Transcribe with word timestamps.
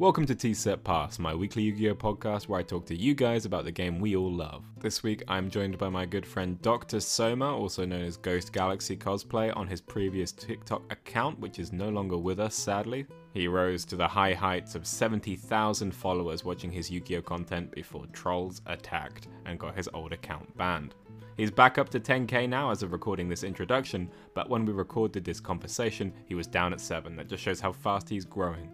Welcome 0.00 0.24
to 0.28 0.34
Tea 0.34 0.54
Set 0.54 0.82
Pass, 0.82 1.18
my 1.18 1.34
weekly 1.34 1.62
Yu 1.64 1.76
Gi 1.76 1.90
Oh 1.90 1.94
podcast 1.94 2.48
where 2.48 2.58
I 2.58 2.62
talk 2.62 2.86
to 2.86 2.96
you 2.96 3.14
guys 3.14 3.44
about 3.44 3.64
the 3.64 3.70
game 3.70 4.00
we 4.00 4.16
all 4.16 4.32
love. 4.32 4.64
This 4.78 5.02
week 5.02 5.22
I'm 5.28 5.50
joined 5.50 5.76
by 5.76 5.90
my 5.90 6.06
good 6.06 6.24
friend 6.24 6.58
Dr. 6.62 7.00
Soma, 7.00 7.54
also 7.54 7.84
known 7.84 8.04
as 8.04 8.16
Ghost 8.16 8.50
Galaxy 8.50 8.96
Cosplay, 8.96 9.54
on 9.54 9.66
his 9.66 9.82
previous 9.82 10.32
TikTok 10.32 10.90
account, 10.90 11.38
which 11.38 11.58
is 11.58 11.70
no 11.70 11.90
longer 11.90 12.16
with 12.16 12.40
us 12.40 12.54
sadly. 12.54 13.04
He 13.34 13.46
rose 13.46 13.84
to 13.84 13.96
the 13.96 14.08
high 14.08 14.32
heights 14.32 14.74
of 14.74 14.86
70,000 14.86 15.94
followers 15.94 16.46
watching 16.46 16.72
his 16.72 16.90
Yu 16.90 17.00
Gi 17.02 17.18
Oh 17.18 17.20
content 17.20 17.70
before 17.70 18.06
trolls 18.06 18.62
attacked 18.64 19.28
and 19.44 19.58
got 19.58 19.76
his 19.76 19.90
old 19.92 20.14
account 20.14 20.56
banned. 20.56 20.94
He's 21.36 21.50
back 21.50 21.76
up 21.76 21.90
to 21.90 22.00
10k 22.00 22.48
now 22.48 22.70
as 22.70 22.82
of 22.82 22.92
recording 22.92 23.28
this 23.28 23.44
introduction, 23.44 24.10
but 24.34 24.48
when 24.48 24.64
we 24.64 24.72
recorded 24.72 25.26
this 25.26 25.40
conversation, 25.40 26.10
he 26.24 26.34
was 26.34 26.46
down 26.46 26.72
at 26.72 26.80
7. 26.80 27.16
That 27.16 27.28
just 27.28 27.42
shows 27.42 27.60
how 27.60 27.72
fast 27.72 28.08
he's 28.08 28.24
growing. 28.24 28.70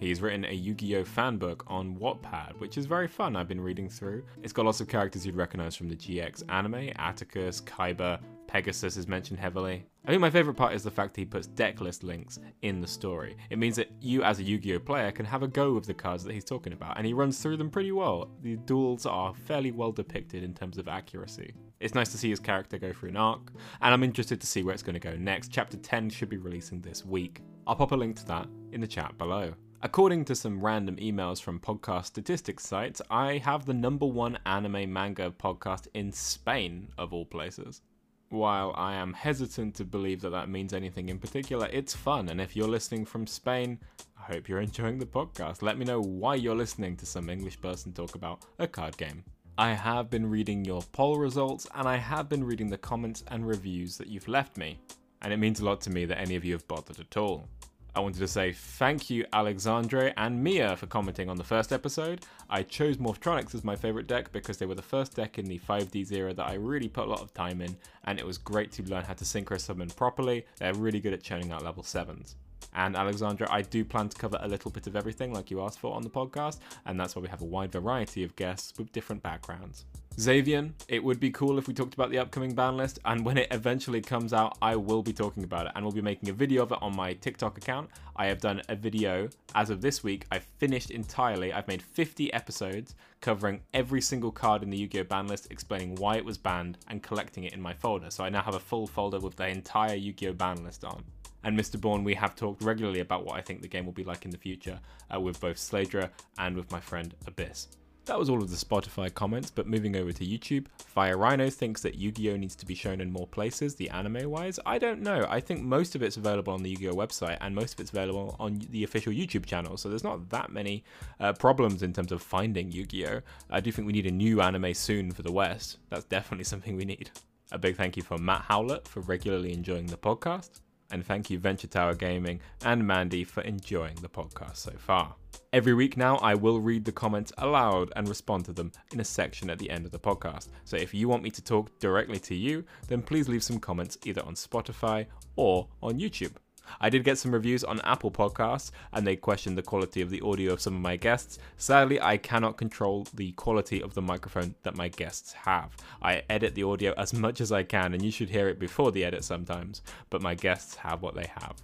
He's 0.00 0.22
written 0.22 0.46
a 0.46 0.52
Yu 0.52 0.72
Gi 0.72 0.96
Oh 0.96 1.04
fan 1.04 1.36
book 1.36 1.62
on 1.66 1.94
Wattpad, 1.96 2.58
which 2.58 2.78
is 2.78 2.86
very 2.86 3.06
fun. 3.06 3.36
I've 3.36 3.48
been 3.48 3.60
reading 3.60 3.86
through. 3.86 4.24
It's 4.42 4.54
got 4.54 4.64
lots 4.64 4.80
of 4.80 4.88
characters 4.88 5.26
you'd 5.26 5.36
recognize 5.36 5.76
from 5.76 5.90
the 5.90 5.94
GX 5.94 6.42
anime. 6.48 6.90
Atticus, 6.96 7.60
Kaiba, 7.60 8.18
Pegasus 8.46 8.96
is 8.96 9.06
mentioned 9.06 9.38
heavily. 9.38 9.84
I 10.06 10.08
think 10.08 10.22
my 10.22 10.30
favorite 10.30 10.54
part 10.54 10.72
is 10.72 10.82
the 10.82 10.90
fact 10.90 11.12
that 11.12 11.20
he 11.20 11.26
puts 11.26 11.46
deck 11.48 11.82
list 11.82 12.02
links 12.02 12.38
in 12.62 12.80
the 12.80 12.86
story. 12.86 13.36
It 13.50 13.58
means 13.58 13.76
that 13.76 13.90
you, 14.00 14.22
as 14.22 14.38
a 14.40 14.42
Yu 14.42 14.56
Gi 14.56 14.76
Oh 14.76 14.78
player, 14.78 15.12
can 15.12 15.26
have 15.26 15.42
a 15.42 15.48
go 15.48 15.74
with 15.74 15.84
the 15.84 15.92
cards 15.92 16.24
that 16.24 16.32
he's 16.32 16.46
talking 16.46 16.72
about, 16.72 16.96
and 16.96 17.06
he 17.06 17.12
runs 17.12 17.38
through 17.38 17.58
them 17.58 17.68
pretty 17.68 17.92
well. 17.92 18.30
The 18.40 18.56
duels 18.56 19.04
are 19.04 19.34
fairly 19.34 19.70
well 19.70 19.92
depicted 19.92 20.42
in 20.42 20.54
terms 20.54 20.78
of 20.78 20.88
accuracy. 20.88 21.52
It's 21.78 21.94
nice 21.94 22.10
to 22.12 22.18
see 22.18 22.30
his 22.30 22.40
character 22.40 22.78
go 22.78 22.94
through 22.94 23.10
an 23.10 23.18
arc, 23.18 23.52
and 23.82 23.92
I'm 23.92 24.02
interested 24.02 24.40
to 24.40 24.46
see 24.46 24.62
where 24.62 24.72
it's 24.72 24.82
going 24.82 24.94
to 24.94 24.98
go 24.98 25.14
next. 25.16 25.52
Chapter 25.52 25.76
10 25.76 26.08
should 26.08 26.30
be 26.30 26.38
releasing 26.38 26.80
this 26.80 27.04
week. 27.04 27.42
I'll 27.66 27.76
pop 27.76 27.92
a 27.92 27.96
link 27.96 28.16
to 28.16 28.26
that 28.28 28.48
in 28.72 28.80
the 28.80 28.86
chat 28.86 29.18
below. 29.18 29.52
According 29.82 30.26
to 30.26 30.34
some 30.34 30.60
random 30.60 30.96
emails 30.96 31.40
from 31.40 31.58
podcast 31.58 32.04
statistics 32.04 32.66
sites, 32.66 33.00
I 33.10 33.38
have 33.38 33.64
the 33.64 33.72
number 33.72 34.04
one 34.04 34.38
anime 34.44 34.92
manga 34.92 35.30
podcast 35.30 35.86
in 35.94 36.12
Spain, 36.12 36.88
of 36.98 37.14
all 37.14 37.24
places. 37.24 37.80
While 38.28 38.74
I 38.76 38.96
am 38.96 39.14
hesitant 39.14 39.74
to 39.76 39.86
believe 39.86 40.20
that 40.20 40.30
that 40.30 40.50
means 40.50 40.74
anything 40.74 41.08
in 41.08 41.18
particular, 41.18 41.66
it's 41.72 41.96
fun, 41.96 42.28
and 42.28 42.42
if 42.42 42.54
you're 42.54 42.68
listening 42.68 43.06
from 43.06 43.26
Spain, 43.26 43.78
I 44.18 44.34
hope 44.34 44.50
you're 44.50 44.60
enjoying 44.60 44.98
the 44.98 45.06
podcast. 45.06 45.62
Let 45.62 45.78
me 45.78 45.86
know 45.86 46.02
why 46.02 46.34
you're 46.34 46.54
listening 46.54 46.94
to 46.98 47.06
some 47.06 47.30
English 47.30 47.58
person 47.58 47.94
talk 47.94 48.14
about 48.14 48.42
a 48.58 48.66
card 48.66 48.98
game. 48.98 49.24
I 49.56 49.72
have 49.72 50.10
been 50.10 50.28
reading 50.28 50.62
your 50.62 50.82
poll 50.92 51.16
results, 51.16 51.66
and 51.74 51.88
I 51.88 51.96
have 51.96 52.28
been 52.28 52.44
reading 52.44 52.68
the 52.68 52.76
comments 52.76 53.24
and 53.28 53.48
reviews 53.48 53.96
that 53.96 54.08
you've 54.08 54.28
left 54.28 54.58
me, 54.58 54.78
and 55.22 55.32
it 55.32 55.38
means 55.38 55.60
a 55.60 55.64
lot 55.64 55.80
to 55.82 55.90
me 55.90 56.04
that 56.04 56.20
any 56.20 56.36
of 56.36 56.44
you 56.44 56.52
have 56.52 56.68
bothered 56.68 57.00
at 57.00 57.16
all. 57.16 57.48
I 57.92 57.98
wanted 58.00 58.20
to 58.20 58.28
say 58.28 58.52
thank 58.52 59.10
you, 59.10 59.26
Alexandre 59.32 60.12
and 60.16 60.42
Mia, 60.42 60.76
for 60.76 60.86
commenting 60.86 61.28
on 61.28 61.36
the 61.36 61.42
first 61.42 61.72
episode. 61.72 62.24
I 62.48 62.62
chose 62.62 62.98
Morphtronics 62.98 63.52
as 63.54 63.64
my 63.64 63.74
favorite 63.74 64.06
deck 64.06 64.30
because 64.30 64.58
they 64.58 64.66
were 64.66 64.76
the 64.76 64.82
first 64.82 65.16
deck 65.16 65.40
in 65.40 65.46
the 65.46 65.58
5Ds 65.58 66.12
era 66.12 66.32
that 66.34 66.46
I 66.46 66.54
really 66.54 66.88
put 66.88 67.06
a 67.06 67.10
lot 67.10 67.20
of 67.20 67.34
time 67.34 67.60
in, 67.60 67.76
and 68.04 68.20
it 68.20 68.26
was 68.26 68.38
great 68.38 68.70
to 68.72 68.84
learn 68.84 69.04
how 69.04 69.14
to 69.14 69.24
synchro 69.24 69.60
summon 69.60 69.88
properly. 69.90 70.46
They're 70.58 70.72
really 70.72 71.00
good 71.00 71.12
at 71.12 71.22
churning 71.22 71.50
out 71.50 71.64
level 71.64 71.82
7s. 71.82 72.36
And 72.74 72.94
Alexandra, 72.94 73.48
I 73.50 73.62
do 73.62 73.84
plan 73.84 74.08
to 74.08 74.16
cover 74.16 74.38
a 74.40 74.48
little 74.48 74.70
bit 74.70 74.86
of 74.86 74.94
everything 74.94 75.32
like 75.32 75.50
you 75.50 75.60
asked 75.60 75.80
for 75.80 75.92
on 75.92 76.02
the 76.02 76.10
podcast, 76.10 76.58
and 76.86 76.98
that's 76.98 77.16
why 77.16 77.22
we 77.22 77.28
have 77.28 77.42
a 77.42 77.46
wide 77.46 77.72
variety 77.72 78.22
of 78.22 78.36
guests 78.36 78.72
with 78.78 78.92
different 78.92 79.24
backgrounds. 79.24 79.84
Xavian, 80.18 80.74
it 80.88 81.02
would 81.02 81.20
be 81.20 81.30
cool 81.30 81.56
if 81.56 81.66
we 81.66 81.72
talked 81.72 81.94
about 81.94 82.10
the 82.10 82.18
upcoming 82.18 82.54
ban 82.54 82.76
list, 82.76 82.98
and 83.04 83.24
when 83.24 83.38
it 83.38 83.48
eventually 83.50 84.02
comes 84.02 84.32
out, 84.32 84.58
I 84.60 84.76
will 84.76 85.02
be 85.02 85.12
talking 85.12 85.44
about 85.44 85.66
it, 85.66 85.72
and 85.74 85.84
we'll 85.84 85.92
be 85.92 86.02
making 86.02 86.28
a 86.28 86.32
video 86.32 86.62
of 86.62 86.72
it 86.72 86.78
on 86.82 86.94
my 86.94 87.14
TikTok 87.14 87.56
account. 87.56 87.88
I 88.16 88.26
have 88.26 88.40
done 88.40 88.60
a 88.68 88.74
video 88.74 89.28
as 89.54 89.70
of 89.70 89.80
this 89.80 90.04
week. 90.04 90.26
I've 90.30 90.44
finished 90.58 90.90
entirely. 90.90 91.52
I've 91.52 91.68
made 91.68 91.80
50 91.80 92.32
episodes 92.34 92.96
covering 93.20 93.60
every 93.72 94.00
single 94.00 94.30
card 94.30 94.62
in 94.62 94.70
the 94.70 94.76
Yu-Gi-Oh 94.76 95.04
ban 95.04 95.26
list, 95.26 95.48
explaining 95.50 95.94
why 95.94 96.16
it 96.16 96.24
was 96.24 96.36
banned, 96.36 96.76
and 96.88 97.02
collecting 97.02 97.44
it 97.44 97.54
in 97.54 97.62
my 97.62 97.72
folder. 97.72 98.10
So 98.10 98.24
I 98.24 98.28
now 98.28 98.42
have 98.42 98.56
a 98.56 98.60
full 98.60 98.86
folder 98.86 99.20
with 99.20 99.36
the 99.36 99.48
entire 99.48 99.94
Yu-Gi-Oh 99.94 100.34
ban 100.34 100.62
list 100.64 100.84
on. 100.84 101.02
And 101.44 101.58
Mr. 101.58 101.80
Bourne, 101.80 102.04
we 102.04 102.14
have 102.14 102.36
talked 102.36 102.62
regularly 102.62 103.00
about 103.00 103.24
what 103.24 103.36
I 103.36 103.40
think 103.40 103.62
the 103.62 103.68
game 103.68 103.86
will 103.86 103.92
be 103.92 104.04
like 104.04 104.26
in 104.26 104.30
the 104.30 104.36
future 104.36 104.80
uh, 105.14 105.18
with 105.18 105.40
both 105.40 105.56
Sladra 105.56 106.10
and 106.36 106.54
with 106.54 106.70
my 106.70 106.80
friend 106.80 107.14
Abyss. 107.26 107.68
That 108.06 108.18
was 108.18 108.28
all 108.28 108.42
of 108.42 108.50
the 108.50 108.56
Spotify 108.56 109.12
comments, 109.12 109.50
but 109.50 109.68
moving 109.68 109.94
over 109.94 110.10
to 110.10 110.24
YouTube, 110.26 110.66
Fire 110.78 111.16
Rhino 111.16 111.48
thinks 111.48 111.82
that 111.82 111.94
Yu 111.94 112.10
Gi 112.10 112.32
Oh! 112.32 112.36
needs 112.36 112.56
to 112.56 112.66
be 112.66 112.74
shown 112.74 113.00
in 113.00 113.12
more 113.12 113.26
places, 113.26 113.76
the 113.76 113.88
anime 113.90 114.28
wise. 114.28 114.58
I 114.66 114.78
don't 114.78 115.02
know. 115.02 115.26
I 115.28 115.38
think 115.38 115.62
most 115.62 115.94
of 115.94 116.02
it's 116.02 116.16
available 116.16 116.52
on 116.52 116.62
the 116.62 116.70
Yu 116.70 116.76
Gi 116.76 116.88
Oh! 116.88 116.94
website 116.94 117.36
and 117.40 117.54
most 117.54 117.74
of 117.74 117.80
it's 117.80 117.90
available 117.90 118.34
on 118.40 118.60
the 118.70 118.82
official 118.82 119.12
YouTube 119.12 119.46
channel, 119.46 119.76
so 119.76 119.88
there's 119.88 120.02
not 120.02 120.28
that 120.30 120.50
many 120.50 120.82
uh, 121.20 121.34
problems 121.34 121.82
in 121.82 121.92
terms 121.92 122.10
of 122.10 122.20
finding 122.22 122.72
Yu 122.72 122.84
Gi 122.86 123.06
Oh! 123.06 123.20
I 123.50 123.60
do 123.60 123.70
think 123.70 123.86
we 123.86 123.92
need 123.92 124.06
a 124.06 124.10
new 124.10 124.40
anime 124.40 124.74
soon 124.74 125.12
for 125.12 125.22
the 125.22 125.32
West. 125.32 125.76
That's 125.90 126.04
definitely 126.04 126.44
something 126.52 126.76
we 126.76 126.84
need. 126.84 127.10
A 127.52 127.58
big 127.58 127.76
thank 127.76 127.96
you 127.96 128.02
for 128.02 128.18
Matt 128.18 128.42
Howlett 128.42 128.88
for 128.88 129.00
regularly 129.00 129.52
enjoying 129.52 129.86
the 129.86 129.96
podcast 129.96 130.60
and 130.90 131.04
thank 131.04 131.30
you 131.30 131.38
Venture 131.38 131.66
Tower 131.66 131.94
Gaming 131.94 132.40
and 132.64 132.86
Mandy 132.86 133.24
for 133.24 133.42
enjoying 133.42 133.96
the 133.96 134.08
podcast 134.08 134.56
so 134.56 134.72
far. 134.78 135.14
Every 135.52 135.74
week 135.74 135.96
now, 135.96 136.16
I 136.18 136.34
will 136.34 136.60
read 136.60 136.84
the 136.84 136.92
comments 136.92 137.32
aloud 137.38 137.92
and 137.96 138.08
respond 138.08 138.44
to 138.44 138.52
them 138.52 138.70
in 138.92 139.00
a 139.00 139.04
section 139.04 139.50
at 139.50 139.58
the 139.58 139.70
end 139.70 139.84
of 139.84 139.90
the 139.90 139.98
podcast. 139.98 140.48
So 140.64 140.76
if 140.76 140.94
you 140.94 141.08
want 141.08 141.24
me 141.24 141.30
to 141.30 141.42
talk 141.42 141.76
directly 141.80 142.20
to 142.20 142.34
you, 142.34 142.64
then 142.86 143.02
please 143.02 143.28
leave 143.28 143.42
some 143.42 143.58
comments 143.58 143.98
either 144.04 144.24
on 144.24 144.34
Spotify 144.34 145.06
or 145.34 145.66
on 145.82 145.98
YouTube. 145.98 146.34
I 146.80 146.90
did 146.90 147.04
get 147.04 147.18
some 147.18 147.32
reviews 147.32 147.64
on 147.64 147.80
Apple 147.80 148.10
Podcasts, 148.10 148.70
and 148.92 149.06
they 149.06 149.16
questioned 149.16 149.56
the 149.56 149.62
quality 149.62 150.00
of 150.00 150.10
the 150.10 150.20
audio 150.20 150.52
of 150.52 150.60
some 150.60 150.74
of 150.74 150.80
my 150.80 150.96
guests. 150.96 151.38
Sadly, 151.56 152.00
I 152.00 152.16
cannot 152.16 152.56
control 152.56 153.06
the 153.14 153.32
quality 153.32 153.82
of 153.82 153.94
the 153.94 154.02
microphone 154.02 154.54
that 154.62 154.76
my 154.76 154.88
guests 154.88 155.32
have. 155.32 155.76
I 156.02 156.22
edit 156.28 156.54
the 156.54 156.64
audio 156.64 156.92
as 156.96 157.12
much 157.12 157.40
as 157.40 157.52
I 157.52 157.62
can, 157.62 157.94
and 157.94 158.02
you 158.02 158.10
should 158.10 158.30
hear 158.30 158.48
it 158.48 158.58
before 158.58 158.92
the 158.92 159.04
edit 159.04 159.24
sometimes, 159.24 159.82
but 160.10 160.22
my 160.22 160.34
guests 160.34 160.74
have 160.76 161.02
what 161.02 161.14
they 161.14 161.30
have. 161.40 161.56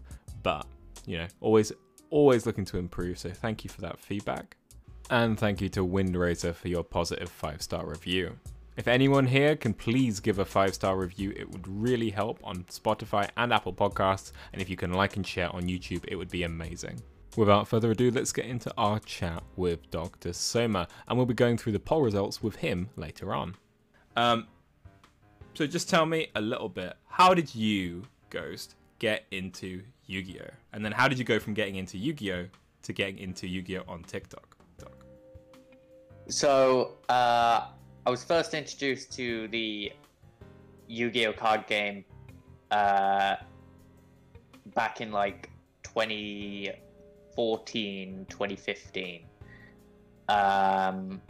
But, 0.43 0.67
you 1.07 1.19
know, 1.19 1.27
always, 1.41 1.73
always 2.11 2.47
looking 2.47 2.65
to 2.67 2.79
improve, 2.79 3.19
so 3.19 3.31
thank 3.31 3.65
you 3.65 3.71
for 3.71 3.81
that 3.83 3.99
feedback. 3.99 4.57
And 5.11 5.39
thank 5.39 5.61
you 5.61 5.69
to 5.71 5.87
Windracer 5.87 6.55
for 6.55 6.69
your 6.69 6.83
positive 6.83 7.29
five 7.29 7.63
star 7.63 7.87
review. 7.87 8.37
If 8.77 8.89
anyone 8.89 9.27
here 9.27 9.57
can 9.57 9.73
please 9.73 10.21
give 10.21 10.39
a 10.39 10.45
five 10.45 10.75
star 10.75 10.99
review, 10.99 11.33
it 11.35 11.51
would 11.51 11.67
really 11.67 12.11
help 12.11 12.39
on 12.45 12.65
Spotify 12.65 13.31
and 13.35 13.51
Apple 13.51 13.73
Podcasts. 13.73 14.33
And 14.53 14.61
if 14.61 14.69
you 14.69 14.77
can 14.77 14.93
like 14.93 15.17
and 15.17 15.27
share 15.27 15.49
on 15.55 15.63
YouTube, 15.63 16.05
it 16.07 16.17
would 16.17 16.31
be 16.31 16.43
amazing. 16.43 17.01
Without 17.39 17.69
further 17.69 17.91
ado, 17.93 18.11
let's 18.11 18.33
get 18.33 18.45
into 18.45 18.73
our 18.77 18.99
chat 19.01 19.43
with 19.57 19.91
Dr. 19.91 20.35
Soma, 20.35 20.89
and 21.09 21.17
we'll 21.17 21.27
be 21.27 21.35
going 21.35 21.57
through 21.57 21.73
the 21.73 21.81
poll 21.81 22.03
results 22.03 22.43
with 22.43 22.57
him 22.57 22.91
later 22.97 23.35
on. 23.35 23.57
Um, 24.15 24.47
so 25.55 25.67
just 25.67 25.89
tell 25.89 26.05
me 26.05 26.29
a 26.35 26.41
little 26.41 26.69
bit. 26.69 26.95
How 27.07 27.33
did 27.33 27.55
you, 27.55 28.03
Ghost, 28.29 28.75
get 28.99 29.25
into 29.31 29.83
Yu-Gi-Oh? 30.05 30.51
And 30.75 30.85
then 30.85 30.93
how 30.93 31.09
did 31.09 31.19
you 31.19 31.25
go 31.25 31.39
from 31.39 31.55
getting 31.55 31.77
into 31.77 31.97
Yu-Gi-Oh 31.97 32.47
to 32.83 32.93
getting 32.93 33.19
into 33.19 33.47
Yu-Gi-Oh 33.47 33.85
on 33.89 34.03
TikTok? 34.03 34.57
So, 36.29 36.97
uh, 37.09 37.69
I 38.07 38.11
was 38.11 38.23
first 38.23 38.55
introduced 38.55 39.13
to 39.15 39.49
the 39.49 39.91
Yu-Gi-Oh 40.87 41.33
card 41.33 41.67
game 41.67 42.05
uh, 42.71 43.35
back 44.77 45.01
in 45.01 45.11
like 45.11 45.51
2014, 45.83 48.27
2015. 48.29 49.25
Um, 50.29 51.21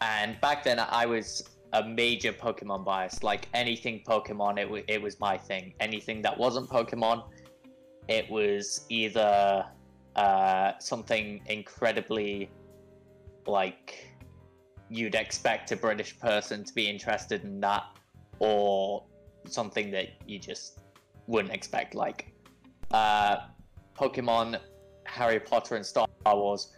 and 0.00 0.40
back 0.40 0.62
then 0.62 0.78
I 0.78 1.04
was 1.04 1.42
a 1.72 1.84
major 1.84 2.32
Pokemon 2.32 2.84
bias. 2.84 3.24
Like 3.24 3.48
anything 3.52 4.04
Pokemon, 4.06 4.60
it, 4.60 4.66
w- 4.66 4.84
it 4.86 5.02
was 5.02 5.18
my 5.18 5.36
thing. 5.36 5.74
Anything 5.80 6.22
that 6.22 6.38
wasn't 6.38 6.70
Pokemon, 6.70 7.24
it 8.06 8.30
was 8.30 8.86
either 8.88 9.66
uh, 10.14 10.78
something 10.78 11.40
incredibly 11.46 12.50
like 13.48 14.07
you'd 14.90 15.14
expect 15.14 15.72
a 15.72 15.76
British 15.76 16.18
person 16.18 16.64
to 16.64 16.72
be 16.74 16.88
interested 16.88 17.44
in 17.44 17.60
that, 17.60 17.84
or 18.38 19.04
something 19.46 19.90
that 19.90 20.08
you 20.26 20.38
just 20.38 20.80
wouldn't 21.26 21.54
expect, 21.54 21.94
like 21.94 22.32
uh, 22.90 23.36
Pokemon, 23.96 24.58
Harry 25.04 25.40
Potter, 25.40 25.76
and 25.76 25.84
Star 25.84 26.06
Wars. 26.26 26.72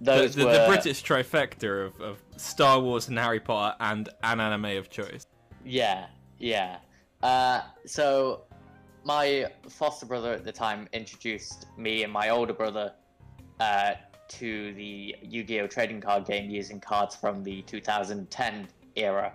Those 0.00 0.34
the, 0.34 0.40
the, 0.40 0.46
were... 0.46 0.52
the 0.52 0.66
British 0.66 1.02
trifecta 1.02 1.86
of, 1.86 2.00
of 2.00 2.22
Star 2.36 2.80
Wars 2.80 3.08
and 3.08 3.18
Harry 3.18 3.40
Potter 3.40 3.76
and 3.80 4.08
an 4.22 4.40
anime 4.40 4.76
of 4.76 4.90
choice. 4.90 5.26
Yeah, 5.64 6.06
yeah. 6.38 6.78
Uh, 7.22 7.62
so 7.86 8.44
my 9.04 9.46
foster 9.68 10.04
brother 10.04 10.32
at 10.32 10.44
the 10.44 10.52
time 10.52 10.88
introduced 10.92 11.66
me 11.78 12.02
and 12.02 12.12
my 12.12 12.28
older 12.28 12.52
brother 12.52 12.92
uh, 13.60 13.92
to 14.28 14.72
the 14.74 15.16
Yu-Gi-Oh 15.22 15.66
trading 15.66 16.00
card 16.00 16.24
game 16.24 16.50
using 16.50 16.80
cards 16.80 17.14
from 17.14 17.42
the 17.42 17.62
2010 17.62 18.68
era, 18.96 19.32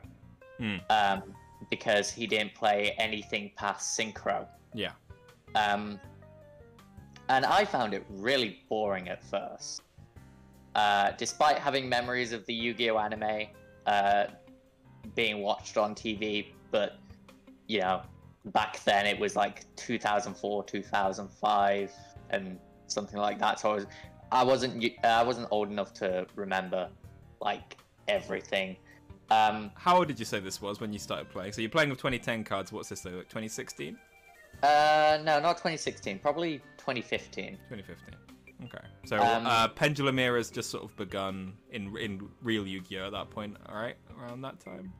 hmm. 0.57 0.77
um, 0.89 1.23
because 1.69 2.11
he 2.11 2.27
didn't 2.27 2.53
play 2.53 2.95
anything 2.97 3.51
past 3.55 3.97
Synchro. 3.97 4.47
Yeah. 4.73 4.91
Um, 5.55 5.99
and 7.29 7.45
I 7.45 7.65
found 7.65 7.93
it 7.93 8.05
really 8.09 8.61
boring 8.69 9.09
at 9.09 9.23
first. 9.23 9.81
Uh, 10.75 11.11
despite 11.17 11.59
having 11.59 11.87
memories 11.89 12.31
of 12.31 12.45
the 12.45 12.53
Yu-Gi-Oh 12.53 12.97
anime 12.97 13.47
uh, 13.85 14.25
being 15.15 15.41
watched 15.41 15.77
on 15.77 15.93
TV, 15.93 16.47
but 16.71 16.97
you 17.67 17.79
know, 17.79 18.01
back 18.45 18.83
then 18.83 19.05
it 19.05 19.19
was 19.19 19.35
like 19.35 19.65
2004, 19.75 20.63
2005, 20.63 21.91
and 22.29 22.59
something 22.87 23.19
like 23.19 23.39
that. 23.39 23.59
So 23.59 23.71
I 23.71 23.75
was, 23.75 23.85
I 24.31 24.43
wasn't, 24.43 24.83
I 25.03 25.23
wasn't 25.23 25.47
old 25.51 25.69
enough 25.69 25.93
to 25.95 26.25
remember 26.35 26.89
like 27.41 27.77
everything. 28.07 28.77
Um, 29.29 29.71
How 29.75 29.97
old 29.97 30.07
did 30.07 30.19
you 30.19 30.25
say 30.25 30.39
this 30.39 30.61
was 30.61 30.79
when 30.81 30.91
you 30.91 30.99
started 30.99 31.29
playing? 31.29 31.53
So 31.53 31.61
you're 31.61 31.69
playing 31.69 31.89
with 31.89 31.99
2010 31.99 32.43
cards. 32.43 32.71
What's 32.71 32.89
this? 32.89 33.01
Though? 33.01 33.11
Like 33.11 33.29
2016? 33.29 33.97
uh, 34.63 35.19
no, 35.23 35.39
not 35.39 35.53
2016, 35.57 36.19
probably 36.19 36.57
2015. 36.77 37.57
2015. 37.69 38.15
Okay. 38.65 38.87
So 39.05 39.17
Um, 39.17 39.45
uh, 39.47 39.67
Pendulum 39.69 40.19
Era's 40.19 40.51
just 40.51 40.69
sort 40.69 40.83
of 40.83 40.95
begun 40.95 41.53
in 41.71 41.95
in 41.97 42.29
real 42.43 42.67
Yu-Gi-Oh 42.67 43.07
at 43.07 43.11
that 43.13 43.29
point. 43.31 43.57
All 43.67 43.75
right, 43.75 43.95
around 44.19 44.41
that 44.41 44.59
time. 44.59 44.93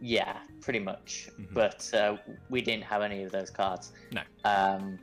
Yeah, 0.00 0.38
pretty 0.62 0.78
much. 0.78 1.28
Mhm. 1.38 1.52
But 1.52 1.90
uh, 1.94 2.16
we 2.48 2.62
didn't 2.62 2.84
have 2.84 3.02
any 3.02 3.22
of 3.22 3.30
those 3.30 3.50
cards. 3.50 3.92
No. 4.12 4.22
Um, 4.44 4.98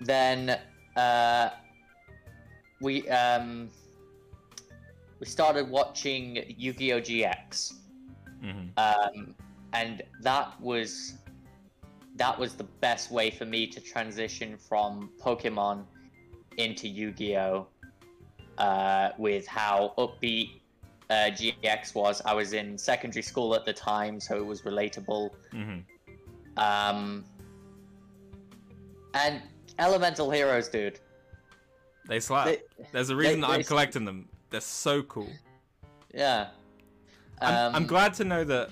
then 0.00 0.60
uh, 0.96 1.50
we 2.80 3.08
um, 3.08 3.70
we 5.20 5.26
started 5.26 5.68
watching 5.68 6.54
Yu-Gi-Oh 6.56 7.00
GX, 7.00 7.72
hmm 8.40 8.66
um, 8.76 9.34
and 9.72 10.02
that 10.22 10.60
was 10.60 11.14
that 12.16 12.38
was 12.38 12.54
the 12.54 12.64
best 12.80 13.10
way 13.10 13.30
for 13.30 13.44
me 13.44 13.66
to 13.66 13.80
transition 13.80 14.56
from 14.56 15.10
Pokemon 15.20 15.84
into 16.58 16.88
Yu-Gi-Oh. 16.88 17.66
Uh, 18.56 19.10
with 19.18 19.48
how 19.48 19.92
upbeat 19.98 20.60
uh, 21.10 21.28
GX 21.30 21.92
was, 21.94 22.22
I 22.24 22.34
was 22.34 22.52
in 22.52 22.78
secondary 22.78 23.22
school 23.22 23.52
at 23.56 23.64
the 23.64 23.72
time, 23.72 24.20
so 24.20 24.36
it 24.36 24.46
was 24.46 24.62
relatable. 24.62 25.30
hmm 25.50 25.78
Um, 26.56 27.24
and 29.14 29.42
Elemental 29.78 30.30
Heroes, 30.30 30.68
dude. 30.68 31.00
They 32.06 32.20
slap. 32.20 32.46
They- 32.46 32.62
There's 32.92 33.10
a 33.10 33.16
reason 33.16 33.40
they- 33.40 33.46
I'm 33.46 33.58
they- 33.60 33.64
collecting 33.64 34.04
them. 34.04 34.28
They're 34.50 34.60
so 34.60 35.02
cool. 35.02 35.30
Yeah. 36.12 36.48
I'm, 37.40 37.54
I'm 37.54 37.74
Um, 37.82 37.86
glad 37.86 38.14
to 38.14 38.24
know 38.24 38.44
that 38.44 38.70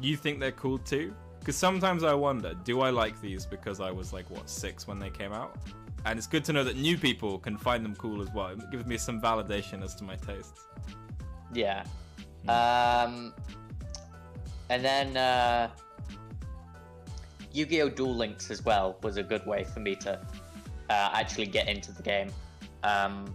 you 0.00 0.16
think 0.16 0.40
they're 0.40 0.52
cool 0.52 0.78
too. 0.78 1.14
Because 1.38 1.56
sometimes 1.56 2.04
I 2.04 2.12
wonder, 2.12 2.52
do 2.64 2.80
I 2.82 2.90
like 2.90 3.18
these 3.22 3.46
because 3.46 3.80
I 3.80 3.90
was 3.90 4.12
like 4.12 4.28
what 4.30 4.50
six 4.50 4.86
when 4.86 4.98
they 4.98 5.08
came 5.08 5.32
out? 5.32 5.56
And 6.04 6.18
it's 6.18 6.26
good 6.26 6.44
to 6.46 6.52
know 6.52 6.64
that 6.64 6.76
new 6.76 6.98
people 6.98 7.38
can 7.38 7.56
find 7.56 7.82
them 7.84 7.94
cool 7.96 8.20
as 8.20 8.28
well. 8.34 8.48
It 8.48 8.70
gives 8.70 8.84
me 8.84 8.98
some 8.98 9.20
validation 9.22 9.82
as 9.82 9.94
to 9.96 10.04
my 10.04 10.16
tastes. 10.16 10.66
Yeah. 11.52 11.84
Um, 12.48 13.32
and 14.68 14.84
then 14.84 15.16
uh, 15.16 15.70
Yu-Gi-Oh! 17.52 17.88
Duel 17.90 18.14
Links 18.14 18.50
as 18.50 18.62
well 18.64 18.96
was 19.02 19.16
a 19.16 19.22
good 19.22 19.44
way 19.46 19.64
for 19.64 19.80
me 19.80 19.94
to 19.96 20.20
uh, 20.90 21.10
actually 21.14 21.46
get 21.46 21.68
into 21.68 21.92
the 21.92 22.02
game 22.02 22.30
um, 22.82 23.32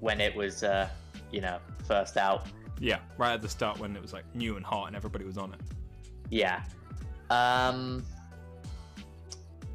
when 0.00 0.20
it 0.20 0.34
was, 0.34 0.62
uh, 0.62 0.88
you 1.30 1.40
know, 1.40 1.58
first 1.86 2.16
out. 2.16 2.46
Yeah, 2.80 2.98
right 3.16 3.32
at 3.32 3.40
the 3.40 3.48
start 3.48 3.78
when 3.78 3.94
it 3.96 4.02
was 4.02 4.12
like 4.12 4.24
new 4.34 4.56
and 4.56 4.66
hot 4.66 4.88
and 4.88 4.96
everybody 4.96 5.24
was 5.24 5.38
on 5.38 5.54
it. 5.54 5.60
Yeah. 6.28 6.62
Um, 7.30 8.04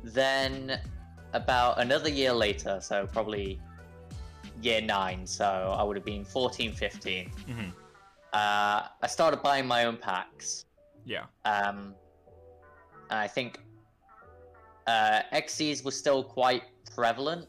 then 0.03 0.79
about 1.33 1.79
another 1.79 2.09
year 2.09 2.33
later, 2.33 2.79
so 2.81 3.07
probably 3.07 3.59
year 4.61 4.81
nine, 4.81 5.25
so 5.25 5.75
I 5.77 5.83
would 5.83 5.95
have 5.95 6.05
been 6.05 6.25
14, 6.25 6.73
15. 6.73 7.29
hmm 7.29 7.69
Uh, 8.33 8.87
I 9.01 9.07
started 9.07 9.41
buying 9.41 9.65
my 9.65 9.85
own 9.85 9.97
packs. 9.97 10.65
Yeah. 11.05 11.25
Um, 11.45 11.95
and 13.09 13.19
I 13.19 13.27
think 13.27 13.59
uh, 14.85 15.21
Xyz 15.33 15.85
were 15.85 15.91
still 15.91 16.23
quite 16.23 16.63
prevalent 16.97 17.45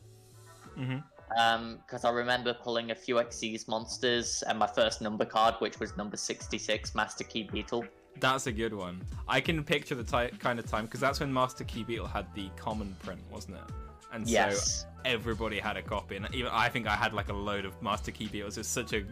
mm-hmm. 0.78 0.98
um, 1.40 1.78
because 1.86 2.04
I 2.04 2.10
remember 2.10 2.52
pulling 2.52 2.90
a 2.90 2.94
few 2.94 3.14
Xyz 3.16 3.66
monsters 3.66 4.44
and 4.46 4.58
my 4.58 4.66
first 4.66 5.00
number 5.00 5.24
card, 5.24 5.54
which 5.60 5.80
was 5.80 5.96
number 5.96 6.18
66, 6.18 6.94
Master 6.94 7.24
Key 7.24 7.48
Beetle. 7.50 7.84
That's 8.20 8.46
a 8.46 8.52
good 8.52 8.74
one. 8.74 9.00
I 9.26 9.40
can 9.40 9.64
picture 9.64 9.94
the 9.94 10.04
ty- 10.04 10.30
kind 10.38 10.58
of 10.58 10.66
time 10.66 10.84
because 10.84 11.00
that's 11.00 11.20
when 11.20 11.32
Master 11.32 11.64
Key 11.64 11.82
Beetle 11.84 12.06
had 12.06 12.26
the 12.34 12.50
common 12.56 12.94
print, 13.02 13.20
wasn't 13.30 13.56
it? 13.56 13.74
And 14.12 14.26
so 14.26 14.32
Yes. 14.32 14.86
everybody 15.04 15.58
had 15.58 15.76
a 15.76 15.82
copy, 15.82 16.16
and 16.16 16.26
even 16.34 16.50
I 16.52 16.68
think 16.68 16.86
I 16.86 16.96
had 16.96 17.14
like 17.14 17.30
a 17.30 17.34
load 17.34 17.64
of 17.64 17.80
Master 17.82 18.10
Key 18.10 18.26
Beetles. 18.26 18.58
It's 18.58 18.68
such 18.68 18.92
a, 18.92 19.04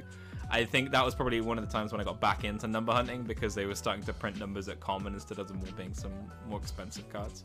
I 0.50 0.64
think 0.64 0.90
that 0.90 1.04
was 1.04 1.14
probably 1.14 1.40
one 1.40 1.58
of 1.58 1.66
the 1.66 1.72
times 1.72 1.92
when 1.92 2.00
I 2.00 2.04
got 2.04 2.20
back 2.20 2.44
into 2.44 2.66
number 2.66 2.92
hunting 2.92 3.22
because 3.22 3.54
they 3.54 3.64
were 3.64 3.74
starting 3.74 4.04
to 4.04 4.12
print 4.12 4.38
numbers 4.38 4.68
at 4.68 4.80
common 4.80 5.14
instead 5.14 5.38
of 5.38 5.48
them 5.48 5.60
all 5.64 5.72
being 5.76 5.94
some 5.94 6.12
more 6.48 6.58
expensive 6.58 7.08
cards. 7.10 7.44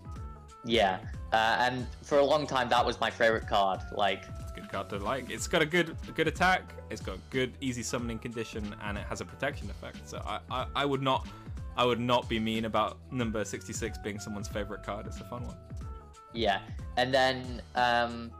Yeah, 0.63 1.00
uh, 1.34 1.58
and 1.60 1.88
for 2.04 2.19
a 2.19 2.24
long 2.25 2.46
time 2.46 2.69
that 2.69 2.86
was 2.86 3.00
my 3.00 3.10
favorite 3.10 3.48
card. 3.48 3.80
Like, 3.96 4.24
It's 4.42 4.52
a 4.52 4.56
good 4.56 4.69
card 4.69 4.90
to 4.90 4.98
like. 4.98 5.30
It's 5.30 5.48
got 5.48 5.62
a 5.62 5.66
good, 5.66 5.96
good 6.16 6.28
attack. 6.28 6.74
It's 6.90 7.02
got 7.02 7.18
good, 7.31 7.54
easy 7.62 7.84
summoning 7.84 8.19
condition, 8.19 8.75
and 8.84 8.98
it 8.98 9.06
has 9.06 9.22
a 9.22 9.25
protection 9.25 9.69
effect. 9.69 10.08
So 10.08 10.22
I, 10.25 10.40
I, 10.52 10.66
I 10.75 10.86
would 10.86 11.02
not, 11.02 11.28
I 11.78 11.86
would 11.86 12.00
not 12.00 12.30
be 12.30 12.40
mean 12.40 12.66
about 12.66 13.00
number 13.12 13.44
sixty-six 13.44 13.98
being 13.98 14.19
someone's 14.19 14.48
favorite 14.48 14.84
card. 14.84 15.08
It's 15.08 15.19
a 15.19 15.24
fun 15.24 15.44
one. 15.46 15.58
yeah, 16.34 16.60
and 16.98 17.13
then 17.13 17.62
um, 17.75 18.31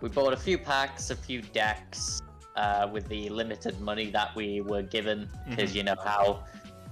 we 0.00 0.08
bought 0.08 0.32
a 0.32 0.36
few 0.36 0.58
packs, 0.58 1.10
a 1.10 1.16
few 1.16 1.42
decks 1.42 2.22
uh, 2.54 2.88
with 2.92 3.08
the 3.08 3.28
limited 3.28 3.80
money 3.80 4.10
that 4.10 4.34
we 4.36 4.60
were 4.60 4.82
given, 4.82 5.28
because 5.48 5.74
you 5.74 5.82
know 5.82 5.96
how 6.04 6.44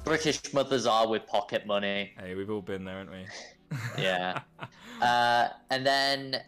British 0.04 0.40
mothers 0.52 0.86
are 0.86 1.06
with 1.08 1.26
pocket 1.26 1.66
money. 1.66 2.12
Hey, 2.18 2.34
we've 2.34 2.50
all 2.50 2.60
been 2.62 2.84
there, 2.84 2.98
haven't 2.98 3.12
we? 3.12 3.24
Yeah. 3.98 4.40
Uh, 5.02 5.48
and 5.70 5.84
then 5.84 6.40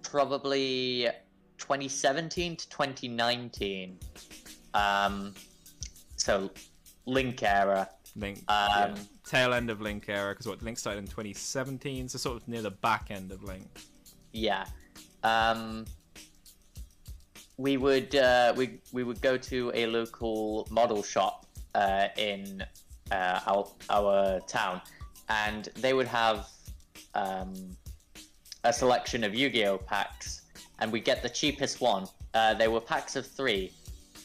probably 0.00 1.08
2017 1.58 2.56
to 2.56 2.68
2019. 2.68 3.98
Um, 4.72 5.34
so 6.16 6.50
Link 7.04 7.42
era. 7.42 7.88
Link. 8.14 8.38
Um, 8.48 8.68
yeah. 8.68 8.94
Tail 9.24 9.54
end 9.54 9.70
of 9.70 9.80
Link 9.80 10.04
era, 10.08 10.32
because 10.32 10.46
what 10.46 10.62
Link 10.62 10.78
started 10.78 11.00
in 11.00 11.06
2017, 11.06 12.08
so 12.08 12.16
sort 12.16 12.40
of 12.40 12.48
near 12.48 12.62
the 12.62 12.70
back 12.70 13.08
end 13.10 13.32
of 13.32 13.42
Link. 13.42 13.66
Yeah. 14.32 14.64
Um, 15.22 15.84
we 17.56 17.76
would 17.76 18.14
uh, 18.14 18.52
we 18.56 18.80
we 18.92 19.02
would 19.02 19.20
go 19.20 19.36
to 19.36 19.72
a 19.74 19.86
local 19.86 20.68
model 20.70 21.02
shop 21.02 21.46
uh, 21.74 22.08
in 22.16 22.62
uh, 23.10 23.40
our 23.46 23.66
our 23.90 24.40
town, 24.40 24.80
and 25.28 25.68
they 25.76 25.92
would 25.94 26.06
have 26.08 26.46
um, 27.14 27.54
a 28.64 28.72
selection 28.72 29.24
of 29.24 29.34
Yu-Gi-Oh 29.34 29.78
packs, 29.78 30.42
and 30.78 30.90
we 30.92 31.00
get 31.00 31.22
the 31.22 31.28
cheapest 31.28 31.80
one. 31.80 32.06
Uh, 32.34 32.54
they 32.54 32.68
were 32.68 32.80
packs 32.80 33.16
of 33.16 33.26
three, 33.26 33.72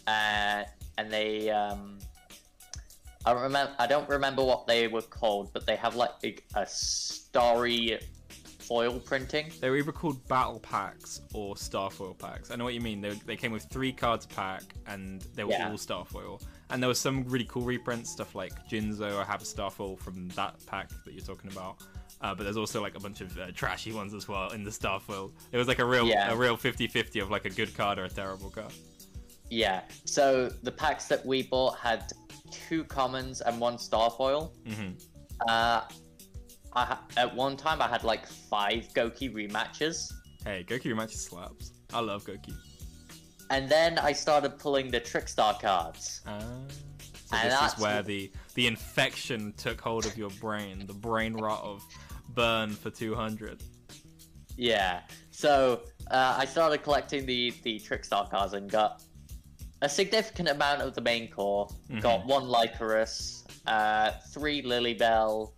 uh, 0.08 0.63
and 0.98 1.10
they 1.12 1.50
um, 1.50 2.00
I 3.25 3.31
remember 3.31 3.74
I 3.79 3.88
don't 3.88 4.10
remember 4.10 4.43
what 4.43 4.67
they 4.67 4.88
were 4.88 5.01
called, 5.03 5.53
but 5.53 5.65
they 5.65 5.75
have 5.75 5.96
like 5.96 6.43
a 6.55 6.65
starry 6.67 8.00
foil 8.60 9.00
printing. 9.00 9.51
They 9.60 9.70
were 9.70 9.77
either 9.77 9.91
called 9.91 10.25
battle 10.27 10.60
packs 10.60 11.22
or 11.34 11.55
starfoil 11.55 12.17
packs. 12.17 12.51
I 12.51 12.55
know 12.55 12.63
what 12.63 12.74
you 12.74 12.81
mean. 12.81 13.01
They, 13.01 13.10
they 13.25 13.36
came 13.36 13.51
with 13.51 13.63
three 13.72 13.91
cards 13.91 14.25
a 14.25 14.29
pack, 14.29 14.63
and 14.88 15.22
they 15.36 15.43
were 15.43 15.51
Yeah. 15.51 15.70
all 15.70 15.75
starfoil. 15.75 16.41
And 16.71 16.81
there 16.81 16.87
was 16.87 16.99
some 16.99 17.23
really 17.25 17.45
cool 17.45 17.63
reprints, 17.63 18.09
stuff 18.09 18.33
like 18.35 18.53
Jinzo. 18.69 19.17
I 19.19 19.23
have 19.25 19.41
a 19.41 19.45
starfoil 19.45 19.99
from 19.99 20.29
that 20.29 20.55
pack 20.67 20.89
that 21.05 21.13
you're 21.13 21.25
talking 21.25 21.51
about. 21.51 21.77
Uh, 22.21 22.33
but 22.35 22.43
there's 22.43 22.57
also 22.57 22.81
like 22.81 22.95
a 22.95 22.99
bunch 22.99 23.19
of 23.19 23.37
uh, 23.37 23.47
trashy 23.53 23.91
ones 23.91 24.13
as 24.13 24.27
well 24.27 24.51
in 24.51 24.63
the 24.63 24.69
starfoil. 24.69 25.31
It 25.51 25.57
was 25.57 25.67
like 25.67 25.79
a 25.79 25.85
real 25.85 26.05
Yeah. 26.07 26.31
a 26.31 26.35
real 26.35 26.55
50-50 26.55 27.21
of 27.21 27.29
like 27.31 27.45
a 27.45 27.49
good 27.49 27.75
card 27.75 27.99
or 27.99 28.05
a 28.05 28.09
terrible 28.09 28.49
card. 28.49 28.71
Yeah. 29.49 29.81
So 30.05 30.49
the 30.63 30.71
packs 30.71 31.07
that 31.07 31.25
we 31.25 31.43
bought 31.43 31.77
had 31.77 32.11
two 32.51 32.83
commons 32.85 33.41
and 33.41 33.59
one 33.59 33.75
starfoil. 33.77 34.51
hmm 34.67 34.91
Uh, 35.49 35.81
I 36.73 36.85
ha- 36.85 37.03
at 37.17 37.35
one 37.35 37.57
time 37.57 37.81
I 37.81 37.87
had 37.87 38.03
like 38.05 38.25
five 38.27 38.87
Goki 38.93 39.33
rematches, 39.33 40.13
Hey, 40.45 40.63
Goki 40.67 40.85
rematches 40.93 41.17
slaps. 41.29 41.73
I 41.93 41.99
love 41.99 42.23
Goku. 42.23 42.53
And 43.51 43.67
then 43.67 44.00
I 44.00 44.13
started 44.13 44.58
pulling 44.58 44.89
the 44.91 45.01
Trickstar 45.01 45.60
cards. 45.60 46.22
Ah. 46.25 46.39
So 47.25 47.38
And 47.38 47.51
this 47.51 47.74
is 47.74 47.79
where 47.79 48.01
the 48.01 48.31
the 48.55 48.67
infection 48.67 49.53
took 49.58 49.79
hold 49.79 50.05
of 50.05 50.17
your 50.17 50.29
brain, 50.41 50.86
the 50.88 50.93
brain 50.93 51.34
rot 51.34 51.62
of 51.63 51.84
burn 52.29 52.72
for 52.72 52.89
200. 52.89 53.62
Yeah. 54.58 55.01
So 55.31 55.81
uh, 56.10 56.36
I 56.38 56.46
started 56.46 56.79
collecting 56.84 57.25
the 57.25 57.53
the 57.63 57.79
Trickstar 57.79 58.29
cards 58.29 58.53
and 58.53 58.72
got 58.72 59.03
a 59.81 59.89
significant 59.89 60.48
amount 60.48 60.81
of 60.81 60.93
the 60.93 61.01
main 61.01 61.29
core. 61.29 61.67
Mhm. 61.89 62.01
Got 62.01 62.25
one 62.25 62.43
Lycoris, 62.43 63.43
uh, 63.67 64.12
three 64.29 64.62
Lilybell, 64.62 65.51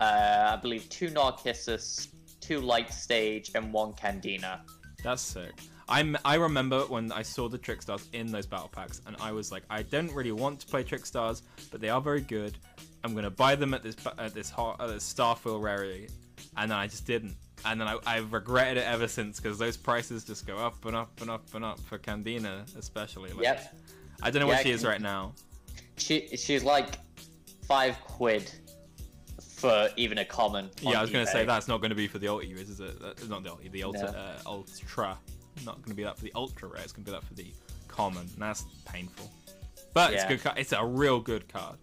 uh, 0.00 0.52
I 0.54 0.56
believe 0.56 0.88
two 0.88 1.10
Narcissus, 1.10 2.08
two 2.40 2.60
Light 2.60 2.92
Stage, 2.92 3.50
and 3.54 3.72
one 3.72 3.92
Candina. 3.92 4.60
That's 5.02 5.22
sick. 5.22 5.52
I'm, 5.88 6.16
I 6.24 6.36
remember 6.36 6.82
when 6.82 7.10
I 7.10 7.22
saw 7.22 7.48
the 7.48 7.58
Trick 7.58 7.82
Stars 7.82 8.06
in 8.12 8.30
those 8.30 8.46
battle 8.46 8.68
packs, 8.68 9.00
and 9.06 9.16
I 9.20 9.32
was 9.32 9.50
like, 9.50 9.64
I 9.68 9.82
don't 9.82 10.12
really 10.12 10.30
want 10.32 10.60
to 10.60 10.66
play 10.66 10.84
Trick 10.84 11.04
Stars, 11.04 11.42
but 11.72 11.80
they 11.80 11.88
are 11.88 12.00
very 12.00 12.20
good. 12.20 12.56
I'm 13.02 13.14
gonna 13.14 13.30
buy 13.30 13.56
them 13.56 13.74
at 13.74 13.82
this 13.82 13.96
at 14.18 14.34
this 14.34 14.52
at 14.58 14.86
this 14.86 15.12
starfoil 15.12 15.60
rarity, 15.60 16.08
and 16.56 16.70
then 16.70 16.78
I 16.78 16.86
just 16.86 17.06
didn't. 17.06 17.34
And 17.64 17.80
then 17.80 17.88
I, 17.88 17.98
I've 18.06 18.32
regretted 18.32 18.78
it 18.78 18.86
ever 18.86 19.08
since 19.08 19.40
because 19.40 19.58
those 19.58 19.76
prices 19.76 20.24
just 20.24 20.46
go 20.46 20.56
up 20.58 20.84
and 20.84 20.94
up 20.94 21.20
and 21.20 21.30
up 21.30 21.44
and 21.54 21.64
up 21.64 21.80
for 21.80 21.98
Candina, 21.98 22.64
especially. 22.76 23.32
Like, 23.32 23.42
Yep. 23.42 23.74
I 24.22 24.30
don't 24.30 24.40
know 24.40 24.48
Yeah, 24.48 24.54
what 24.54 24.62
she 24.62 24.70
is 24.70 24.84
right 24.84 25.00
now. 25.00 25.32
She 25.96 26.28
she's 26.36 26.62
like 26.62 26.98
five 27.66 27.98
quid 28.02 28.50
for 29.60 29.88
even 29.96 30.18
a 30.18 30.24
common. 30.24 30.70
Yeah, 30.80 30.98
I 30.98 31.02
was 31.02 31.10
gonna 31.10 31.26
say 31.26 31.44
that's 31.44 31.68
not 31.68 31.80
gonna 31.82 31.94
be 31.94 32.08
for 32.08 32.18
the 32.18 32.28
ultra 32.28 32.48
users, 32.48 32.70
is 32.70 32.80
it? 32.80 33.00
That's 33.00 33.28
not 33.28 33.42
the 33.44 33.50
ultra, 33.50 33.68
the 33.70 33.82
ultra, 33.84 34.12
No. 34.12 34.18
uh, 34.18 34.38
ultra. 34.46 35.18
Not 35.64 35.82
gonna 35.82 35.94
be 35.94 36.02
that 36.04 36.16
for 36.16 36.24
the 36.24 36.32
ultra 36.34 36.68
rare. 36.68 36.82
It's 36.82 36.92
gonna 36.92 37.04
be 37.04 37.10
that 37.12 37.24
for 37.24 37.34
the 37.34 37.52
common. 37.88 38.22
And 38.22 38.38
that's 38.42 38.64
painful. 38.86 39.30
But 39.92 40.14
it's 40.14 40.24
good. 40.24 40.42
Card. 40.42 40.58
It's 40.58 40.72
a 40.72 40.84
real 40.84 41.20
good 41.20 41.48
card. 41.48 41.76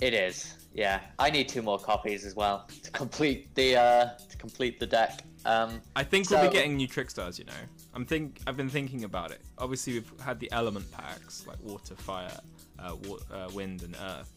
It 0.00 0.14
is. 0.14 0.54
Yeah, 0.74 1.00
I 1.18 1.28
need 1.30 1.48
two 1.48 1.60
more 1.60 1.78
copies 1.78 2.24
as 2.24 2.34
well 2.34 2.66
to 2.82 2.90
complete 2.92 3.54
the 3.54 3.76
uh 3.76 4.08
to 4.30 4.36
complete 4.38 4.80
the 4.80 4.86
deck. 4.86 5.22
Um, 5.44 5.82
I 5.96 6.04
think 6.04 6.30
we'll 6.30 6.48
be 6.48 6.52
getting 6.52 6.76
new 6.76 6.86
trick 6.86 7.10
stars. 7.10 7.38
You 7.38 7.44
know, 7.44 7.52
I'm 7.94 8.06
think 8.06 8.40
I've 8.46 8.56
been 8.56 8.70
thinking 8.70 9.04
about 9.04 9.32
it. 9.32 9.40
Obviously, 9.58 9.94
we've 9.94 10.12
had 10.24 10.40
the 10.40 10.50
element 10.52 10.90
packs 10.92 11.44
like 11.46 11.60
water, 11.62 11.94
fire, 11.96 12.38
uh, 12.78 12.96
wa- 13.04 13.18
uh, 13.30 13.50
wind, 13.52 13.82
and 13.82 13.96
earth. 13.96 14.32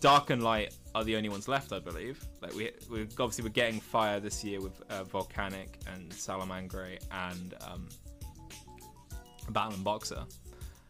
Dark 0.00 0.30
and 0.30 0.42
light 0.42 0.74
are 0.94 1.04
the 1.04 1.16
only 1.16 1.28
ones 1.28 1.48
left, 1.48 1.72
I 1.72 1.78
believe. 1.78 2.22
Like 2.40 2.54
we, 2.54 2.70
we 2.90 3.02
obviously 3.02 3.44
we're 3.44 3.50
getting 3.50 3.80
fire 3.80 4.20
this 4.20 4.44
year 4.44 4.60
with 4.60 4.80
uh, 4.90 5.04
volcanic 5.04 5.78
and 5.92 6.10
Salamangreat 6.10 7.00
and 7.10 7.54
um, 7.66 7.88
Battlin' 9.50 9.82
Boxer. 9.82 10.24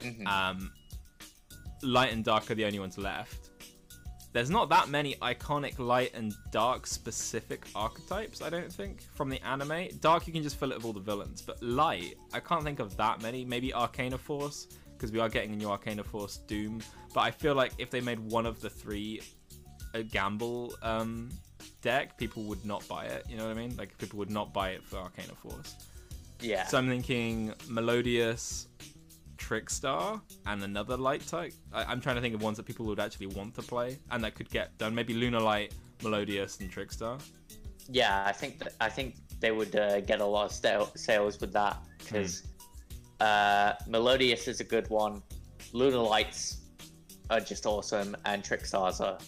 mhm. 0.01 0.27
Um, 0.27 0.73
light 1.83 2.13
and 2.13 2.25
dark 2.25 2.51
are 2.51 2.55
the 2.55 2.65
only 2.65 2.79
ones 2.79 2.99
left. 2.99 3.51
There's 4.33 4.51
not 4.51 4.69
that 4.71 4.89
many 4.89 5.15
iconic 5.17 5.79
light 5.79 6.13
and 6.13 6.35
dark 6.51 6.89
specific 6.89 7.67
archetypes, 7.77 8.43
I 8.43 8.51
don't 8.51 8.73
think, 8.73 9.03
from 9.15 9.29
the 9.29 9.41
anime. 9.47 9.87
Dark, 10.01 10.27
you 10.27 10.33
can 10.33 10.43
just 10.43 10.57
fill 10.57 10.73
it 10.73 10.77
with 10.79 10.85
all 10.85 10.93
the 10.93 10.99
villains, 10.99 11.41
but 11.41 11.63
light, 11.63 12.17
I 12.33 12.41
can't 12.41 12.65
think 12.65 12.81
of 12.81 12.97
that 12.97 13.23
many. 13.23 13.45
Maybe 13.45 13.73
Arcana 13.73 14.19
Force, 14.19 14.67
because 15.05 15.13
we 15.13 15.21
are 15.21 15.29
getting 15.29 15.53
a 15.53 15.57
new 15.57 15.69
Arcana 15.69 16.03
Force 16.03 16.39
Doom. 16.39 16.81
But 17.13 17.21
I 17.21 17.31
feel 17.31 17.55
like 17.55 17.73
if 17.77 17.91
they 17.91 18.01
made 18.01 18.19
one 18.19 18.47
of 18.47 18.63
the 18.63 18.71
three 18.71 19.21
a 19.93 20.03
gamble 20.03 20.75
um, 20.83 21.29
deck, 21.83 22.17
people 22.17 22.45
would 22.45 22.65
not 22.65 22.89
buy 22.89 23.05
it. 23.05 23.27
You 23.29 23.37
know 23.37 23.47
what 23.47 23.55
I 23.55 23.61
mean? 23.61 23.77
Like 23.77 23.99
people 23.99 24.19
would 24.19 24.31
not 24.31 24.55
buy 24.55 24.71
it 24.71 24.83
for 24.83 24.97
Arcana 24.97 25.35
Force. 25.35 25.75
yeah. 26.41 26.65
So 26.67 26.79
I'm 26.79 26.89
thinking 26.89 27.53
Melodious, 27.69 28.69
Trickstar, 29.37 30.23
and 30.47 30.63
another 30.63 30.97
light 30.97 31.27
type. 31.27 31.53
I, 31.71 31.85
I'm 31.85 32.01
trying 32.01 32.15
to 32.15 32.23
think 32.23 32.35
of 32.35 32.43
ones 32.43 32.57
that 32.57 32.65
people 32.65 32.87
would 32.87 32.99
actually 32.99 33.27
want 33.27 33.55
to 33.57 33.63
play 33.63 33.99
and 34.11 34.25
that 34.25 34.35
could 34.35 34.49
get 34.49 34.77
done. 34.79 34.95
Maybe 34.95 35.13
Lunar 35.13 35.41
Light, 35.41 35.75
Melodious, 36.03 36.61
and 36.61 36.73
Trickstar. 36.73 37.21
Yeah, 37.91 38.25
I 38.27 38.33
think 38.33 38.59
that, 38.61 38.73
I 38.81 38.89
think 38.89 39.17
they 39.41 39.53
would 39.53 39.77
uh, 39.77 40.01
get 40.01 40.23
a 40.23 40.25
lot 40.25 40.47
of 40.47 40.53
sta- 40.53 40.97
sales 40.97 41.39
with 41.43 41.53
that 41.53 41.77
because 41.99 42.43
uh, 43.25 43.75
Melodious 43.89 44.49
is 44.49 44.61
a 44.61 44.65
good 44.65 44.89
one. 44.91 45.23
Lunar 45.73 45.99
Lights 45.99 46.59
are 47.31 47.41
just 47.41 47.67
awesome, 47.67 48.17
and 48.25 48.43
Trickstars 48.43 49.01
are, 49.01 49.19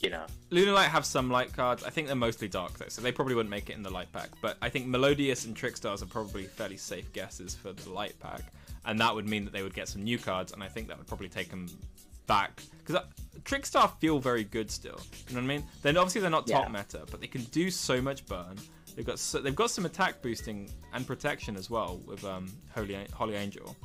you 0.00 0.10
know, 0.10 0.24
Lunar 0.50 0.72
Light 0.72 0.88
have 0.88 1.04
some 1.04 1.30
light 1.30 1.52
cards. 1.52 1.82
I 1.84 1.90
think 1.90 2.06
they're 2.06 2.16
mostly 2.16 2.48
dark 2.48 2.78
though, 2.78 2.88
so 2.88 3.02
they 3.02 3.12
probably 3.12 3.34
wouldn't 3.34 3.50
make 3.50 3.68
it 3.68 3.74
in 3.76 3.82
the 3.82 3.90
light 3.90 4.10
pack. 4.12 4.28
But 4.40 4.56
I 4.62 4.68
think 4.68 4.86
Melodious 4.86 5.44
and 5.44 5.56
Trickstars 5.56 6.02
are 6.02 6.06
probably 6.06 6.44
fairly 6.44 6.76
safe 6.76 7.12
guesses 7.12 7.54
for 7.54 7.72
the 7.72 7.90
light 7.90 8.14
pack, 8.20 8.42
and 8.86 8.98
that 9.00 9.14
would 9.14 9.28
mean 9.28 9.44
that 9.44 9.52
they 9.52 9.62
would 9.62 9.74
get 9.74 9.88
some 9.88 10.02
new 10.02 10.18
cards, 10.18 10.52
and 10.52 10.62
I 10.62 10.68
think 10.68 10.88
that 10.88 10.98
would 10.98 11.06
probably 11.08 11.28
take 11.28 11.50
them 11.50 11.66
back 12.28 12.62
because 12.84 13.02
Trickstar 13.42 13.90
feel 14.00 14.20
very 14.20 14.44
good 14.44 14.70
still. 14.70 15.00
You 15.28 15.34
know 15.34 15.40
what 15.40 15.44
I 15.44 15.56
mean? 15.56 15.64
Then 15.82 15.96
obviously 15.96 16.20
they're 16.20 16.30
not 16.30 16.46
top 16.46 16.66
Yeah. 16.66 16.72
meta, 16.72 17.04
but 17.10 17.20
they 17.20 17.26
can 17.26 17.42
do 17.44 17.70
so 17.70 18.00
much 18.00 18.24
burn. 18.26 18.56
They've 18.94 19.06
got 19.06 19.18
so, 19.18 19.38
they've 19.40 19.54
got 19.56 19.70
some 19.70 19.86
attack 19.86 20.20
boosting 20.22 20.70
and 20.92 21.06
protection 21.06 21.56
as 21.56 21.70
well 21.70 22.00
with 22.06 22.24
um, 22.24 22.52
Holy 22.74 22.96
Holy 23.12 23.34
Angel. 23.34 23.76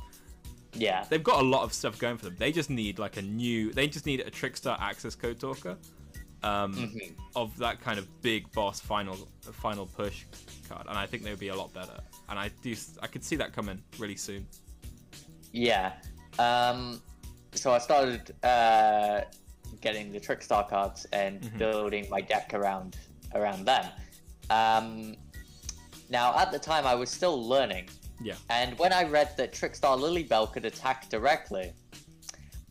yeah, 0.74 1.04
They've 1.08 1.22
got 1.22 1.40
a 1.40 1.44
lot 1.46 1.62
of 1.62 1.72
stuff 1.72 1.98
going 1.98 2.18
for 2.18 2.26
them. 2.26 2.36
They 2.38 2.52
just 2.52 2.68
need 2.70 2.98
like 2.98 3.16
a 3.16 3.22
new. 3.22 3.72
They 3.72 3.86
just 3.88 4.04
need 4.06 4.20
a 4.20 4.30
Trickstar 4.30 4.78
access 4.80 5.14
code 5.14 5.40
talker. 5.40 5.76
Um, 6.44 6.72
Mhm. 6.74 7.14
of 7.34 7.56
that 7.58 7.80
kind 7.80 7.98
of 7.98 8.06
big 8.22 8.50
boss 8.52 8.78
final 8.78 9.16
final 9.52 9.86
push 9.86 10.22
card, 10.68 10.86
and 10.88 10.96
I 10.96 11.04
think 11.04 11.24
they 11.24 11.30
would 11.30 11.40
be 11.40 11.48
a 11.48 11.56
lot 11.56 11.72
better. 11.74 11.98
And 12.28 12.38
I 12.38 12.48
do 12.62 12.76
I 13.02 13.06
could 13.08 13.24
see 13.24 13.34
that 13.36 13.52
coming 13.52 13.82
really 13.98 14.14
soon. 14.16 14.46
yeah. 15.52 15.94
Um, 16.38 17.00
so 17.54 17.72
I 17.72 17.78
started 17.78 18.34
uh, 18.44 19.22
getting 19.80 20.12
the 20.12 20.20
Trickstar 20.20 20.68
cards 20.68 21.06
and 21.12 21.40
Mhm. 21.42 21.58
building 21.58 22.06
my 22.10 22.20
deck 22.20 22.54
around 22.54 22.96
around 23.34 23.64
them. 23.64 23.84
Um, 24.50 25.16
now, 26.10 26.36
at 26.38 26.50
the 26.52 26.58
time, 26.58 26.86
I 26.86 26.94
was 26.94 27.10
still 27.10 27.46
learning. 27.46 27.88
Yeah. 28.20 28.34
And 28.50 28.78
when 28.78 28.92
I 28.92 29.04
read 29.04 29.36
that 29.36 29.52
Trickstar 29.52 29.98
Lilybell 29.98 30.52
could 30.52 30.64
attack 30.64 31.08
directly, 31.08 31.72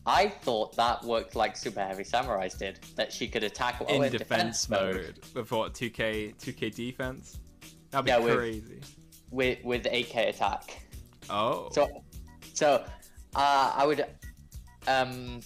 I 0.06 0.28
thought 0.28 0.74
that 0.76 1.04
worked 1.04 1.34
like 1.36 1.56
Super 1.56 1.80
Heavy 1.84 2.02
Samurais 2.04 2.56
did. 2.58 2.80
That 2.96 3.12
she 3.12 3.28
could 3.28 3.44
attack 3.44 3.80
while 3.80 4.02
in 4.02 4.12
defense, 4.12 4.68
mode. 4.68 5.18
with 5.34 5.50
what 5.52 5.74
2k 5.74 6.34
2k 6.36 6.74
defense. 6.74 7.38
That'd 7.90 8.06
be 8.06 8.10
Yeah, 8.10 8.18
with- 8.18 8.36
crazy. 8.36 8.80
with 9.30 9.62
with 9.64 9.86
AK 9.86 10.16
attack. 10.28 10.82
Oh, 11.30 11.68
So, 11.72 12.02
so 12.54 12.84
uh, 13.36 13.72
I 13.76 13.84
would, 13.86 14.06
um, 14.86 15.40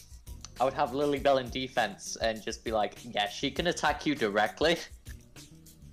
I 0.60 0.64
would 0.64 0.74
have 0.74 0.90
Lilybell 0.90 1.40
in 1.40 1.50
defense 1.50 2.16
and 2.16 2.40
just 2.40 2.64
be 2.64 2.70
like, 2.70 2.94
yeah, 3.04 3.28
she 3.28 3.50
can 3.50 3.66
attack 3.66 4.06
you 4.06 4.14
directly. 4.14 4.76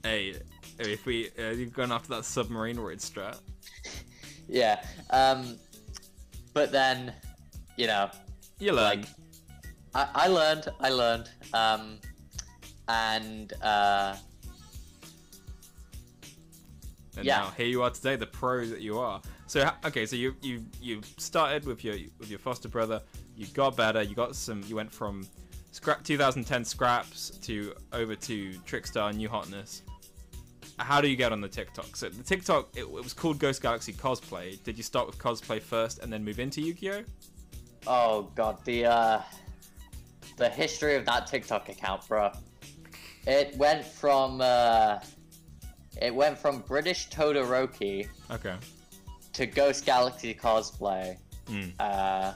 Hey, 0.04 0.36
if 0.80 1.06
we 1.06 1.30
uh, 1.40 1.50
you've 1.52 1.74
gone 1.74 1.92
after 1.92 2.10
that 2.16 2.26
submarine 2.26 2.80
raid 2.80 3.00
strat. 3.00 3.38
yeah. 4.48 4.84
Um, 5.10 5.58
but 6.54 6.72
then, 6.72 7.14
you 7.78 7.88
know, 7.88 8.10
You 8.60 8.74
learn. 8.74 9.02
like 9.02 9.06
I, 9.96 10.08
I 10.14 10.28
learned 10.28 10.68
i 10.82 10.90
learned 10.90 11.30
um 11.54 11.98
and 12.88 13.54
uh 13.64 14.16
And 17.18 17.26
Yeah. 17.26 17.40
now 17.40 17.52
here 17.58 17.66
you 17.68 17.82
are 17.84 17.90
today, 17.90 18.16
the 18.16 18.26
pro 18.28 18.66
that 18.66 18.82
you 18.82 18.98
are. 19.00 19.22
So 19.48 19.70
okay, 19.86 20.06
so 20.06 20.16
you 20.16 20.36
you 20.42 20.64
you 20.82 21.02
started 21.18 21.66
with 21.66 21.84
your 21.84 21.96
with 22.20 22.30
your 22.30 22.40
foster 22.40 22.70
brother. 22.70 23.02
You 23.36 23.48
got 23.48 23.76
better. 23.76 24.02
You 24.02 24.16
got 24.16 24.36
some. 24.36 24.64
You 24.68 24.76
went 24.76 24.92
from 24.92 25.26
scrap 25.72 26.04
2010 26.04 26.64
scraps 26.66 27.32
to 27.42 27.74
over 27.94 28.16
to 28.16 28.52
Trickstar 28.66 29.14
New 29.14 29.28
Hotness. 29.30 29.82
How 30.80 31.02
do 31.02 31.08
you 31.08 31.16
get 31.16 31.32
on 31.32 31.42
the 31.42 31.48
TikTok? 31.48 31.96
So 31.96 32.10
the 32.10 32.24
TikTok 32.24 32.70
it, 32.76 32.82
it 32.82 32.92
was 32.92 33.14
called 33.14 33.38
Ghost 33.40 33.62
Galaxy 33.62 33.94
Cosplay. 33.94 34.62
Did 34.64 34.78
you 34.78 34.84
start 34.84 35.08
with 35.08 35.18
cosplay 35.18 35.62
first 35.62 36.00
and 36.00 36.12
then 36.12 36.24
move 36.24 36.40
into 36.40 36.62
Yu-Gi-Oh? 36.62 37.04
oh 37.88 38.30
god 38.36 38.58
the 38.66 38.86
uh 38.86 39.22
the 40.36 40.50
history 40.50 40.96
of 40.96 41.06
that 41.06 41.26
tiktok 41.26 41.70
account 41.70 42.06
bro 42.10 42.30
it 43.26 43.56
went 43.56 43.86
from 43.86 44.42
uh 44.42 45.00
it 46.02 46.14
went 46.14 46.38
from 46.38 46.60
british 46.60 47.08
todoroki 47.10 48.06
Okay. 48.30 48.56
to 49.32 49.46
ghost 49.46 49.86
galaxy 49.86 50.34
cosplay 50.34 51.16
Mm. 51.48 51.72
uh 51.80 52.34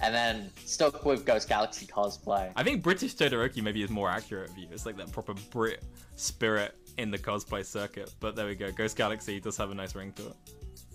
and 0.00 0.14
then 0.14 0.50
stuck 0.64 1.04
with 1.04 1.26
ghost 1.26 1.48
galaxy 1.48 1.86
cosplay 1.86 2.52
I 2.54 2.62
think 2.62 2.82
British 2.84 3.14
Todoroki 3.16 3.62
maybe 3.62 3.82
is 3.82 3.90
more 3.90 4.08
accurate 4.08 4.50
of 4.50 4.56
you. 4.58 4.68
It's 4.72 4.86
like 4.86 4.96
that 4.96 5.12
proper 5.12 5.34
Brit 5.50 5.82
spirit 6.16 6.74
in 6.98 7.10
the 7.10 7.18
cosplay 7.18 7.64
circuit. 7.64 8.14
But 8.20 8.36
there 8.36 8.46
we 8.46 8.54
go. 8.54 8.70
Ghost 8.72 8.96
Galaxy 8.96 9.40
does 9.40 9.56
have 9.56 9.70
a 9.70 9.74
nice 9.74 9.94
ring 9.94 10.12
to 10.12 10.28
it. 10.28 10.36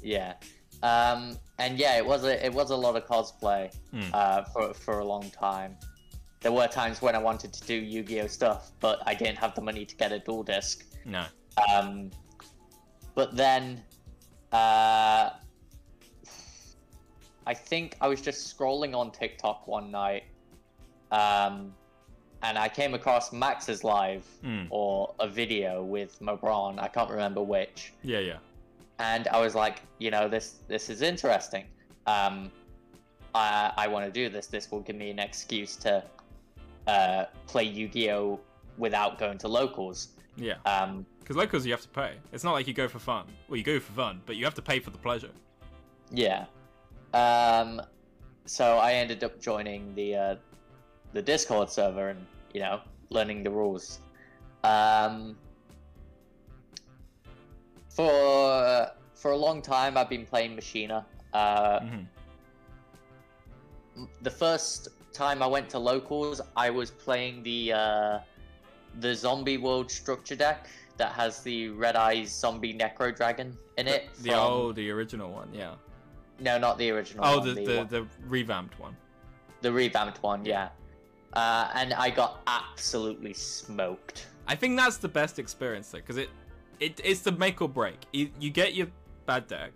Yeah. 0.02 0.34
Um, 0.82 1.38
and 1.58 1.78
yeah, 1.78 1.98
it 1.98 2.06
was 2.06 2.24
a 2.24 2.46
it 2.46 2.54
was 2.54 2.72
a 2.72 2.76
lot 2.76 2.96
of 2.96 3.06
cosplay 3.06 3.74
Hmm. 3.92 4.02
uh, 4.14 4.44
for 4.46 4.74
for 4.74 5.00
a 5.00 5.06
long 5.06 5.30
time. 5.32 5.76
There 6.42 6.54
were 6.54 6.68
times 6.68 7.02
when 7.02 7.16
I 7.16 7.20
wanted 7.20 7.52
to 7.52 7.68
do 7.68 7.74
Yu-Gi-Oh 7.74 8.28
stuff, 8.28 8.72
but 8.80 9.02
I 9.06 9.14
didn't 9.14 9.38
have 9.40 9.56
the 9.56 9.62
money 9.62 9.86
to 9.86 9.96
get 9.98 10.14
a 10.14 10.20
duel 10.20 10.42
disk. 10.44 10.86
No. 11.04 11.26
Um, 11.70 12.12
but 13.14 13.36
then, 13.36 13.84
uh, 14.54 15.32
I 17.46 17.54
think 17.54 17.98
I 18.00 18.08
was 18.08 18.22
just 18.22 18.58
scrolling 18.58 18.96
on 18.96 19.12
TikTok 19.12 19.68
one 19.68 19.92
night, 19.92 20.24
um, 21.12 21.74
and 22.42 22.58
I 22.58 22.70
came 22.70 22.94
across 22.94 23.32
Max's 23.34 23.84
live 23.84 24.26
Mm. 24.44 24.68
or 24.70 25.14
a 25.20 25.28
video 25.28 25.84
with 25.84 26.20
Mobron. 26.22 26.80
I 26.80 26.88
can't 26.88 27.10
remember 27.10 27.42
which 27.42 27.94
Yeah, 28.04 28.20
yeah. 28.20 28.38
and 29.00 29.28
I 29.30 29.40
was 29.42 29.56
like, 29.56 29.82
you 30.00 30.12
know, 30.12 30.28
this 30.30 30.60
this 30.68 30.90
is 30.90 31.02
interesting. 31.02 31.66
Um, 32.08 32.52
I 33.36 33.72
I 33.78 33.88
want 33.88 34.06
to 34.06 34.12
do 34.12 34.30
this. 34.30 34.48
This 34.48 34.72
will 34.72 34.82
give 34.82 34.96
me 34.96 35.10
an 35.12 35.20
excuse 35.20 35.76
to 35.78 36.04
uh, 36.88 37.26
play 37.46 37.64
Yu-Gi-Oh 37.66 38.40
without 38.78 39.20
going 39.20 39.38
to 39.40 39.48
locals. 39.48 40.10
Yeah. 40.38 40.56
Um, 40.66 41.06
Because 41.20 41.36
locals 41.36 41.66
you 41.66 41.72
have 41.74 41.82
to 41.82 41.90
pay. 41.90 42.14
It's 42.32 42.44
not 42.44 42.54
like 42.54 42.66
you 42.68 42.74
go 42.74 42.88
for 42.88 42.98
fun. 43.00 43.26
Well, 43.48 43.58
you 43.58 43.64
go 43.64 43.80
for 43.80 43.92
fun, 43.92 44.22
but 44.26 44.36
you 44.38 44.46
have 44.46 44.56
to 44.56 44.62
pay 44.62 44.80
for 44.80 44.90
the 44.90 44.98
pleasure. 44.98 45.30
Yeah. 46.12 46.46
Um, 47.14 47.82
so 48.46 48.78
I 48.78 48.94
ended 48.94 49.24
up 49.24 49.40
joining 49.40 49.94
the 49.94 50.16
uh, 50.16 50.36
the 51.14 51.22
Discord 51.22 51.70
server 51.70 52.10
and 52.10 52.26
you 52.54 52.62
know 52.62 52.82
learning 53.10 53.44
the 53.44 53.50
rules. 53.52 54.00
Um, 54.64 55.38
for 57.90 58.88
for 59.14 59.32
a 59.32 59.38
long 59.38 59.62
time, 59.62 59.98
I've 59.98 60.10
been 60.10 60.26
playing 60.26 60.56
Machina. 60.56 61.06
Uh, 61.34 61.80
hmm 61.82 62.04
the 64.22 64.30
first 64.30 64.90
time 65.14 65.42
I 65.44 65.48
went 65.48 65.70
to 65.72 65.80
locals, 65.80 66.40
I 66.56 66.70
was 66.70 66.92
playing 66.92 67.44
the 67.44 67.74
uh, 67.74 68.20
the 69.00 69.14
Zombie 69.14 69.58
World 69.58 69.92
structure 69.92 70.36
deck 70.36 70.68
that 70.98 71.12
has 71.14 71.42
the 71.42 71.70
Red 71.70 71.96
Eyes 71.96 72.30
Zombie 72.34 72.74
Necro 72.74 73.16
Dragon 73.16 73.58
in 73.78 73.88
it. 73.88 74.10
The 74.22 74.30
from- 74.32 74.40
old, 74.40 74.76
the 74.76 74.90
original 74.92 75.32
one, 75.32 75.50
yeah. 75.54 75.76
no, 76.40 76.58
not 76.58 76.78
the 76.78 76.92
original. 76.92 77.26
Oh, 77.26 77.40
one, 77.40 77.48
the 77.56 77.66
the, 77.66 77.78
one- 77.78 77.88
the 77.88 78.08
revamped 78.28 78.80
one. 78.80 78.96
the 79.62 79.72
revamped 79.72 80.22
one, 80.24 80.46
yeah. 80.46 80.70
Uh, 81.34 81.70
and 81.76 81.94
I 81.94 82.10
got 82.10 82.42
absolutely 82.48 83.34
smoked. 83.34 84.28
I 84.48 84.56
think 84.56 84.78
that's 84.78 84.98
the 84.98 85.08
best 85.08 85.38
experience 85.38 85.90
though, 85.92 86.00
because 86.00 86.18
it, 86.18 86.30
it 86.80 87.00
it's 87.04 87.22
the 87.22 87.32
make 87.32 87.62
or 87.62 87.70
break. 87.70 88.00
You, 88.14 88.30
you 88.40 88.50
get 88.50 88.74
your 88.74 88.88
bad 89.26 89.48
deck, 89.48 89.74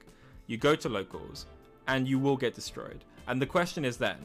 you 0.48 0.58
go 0.58 0.76
to 0.76 0.90
locals, 0.90 1.46
and 1.88 2.08
you 2.08 2.18
will 2.18 2.38
get 2.38 2.56
destroyed. 2.56 3.04
And 3.28 3.42
the 3.42 3.46
question 3.46 3.86
is 3.86 3.98
then, 3.98 4.18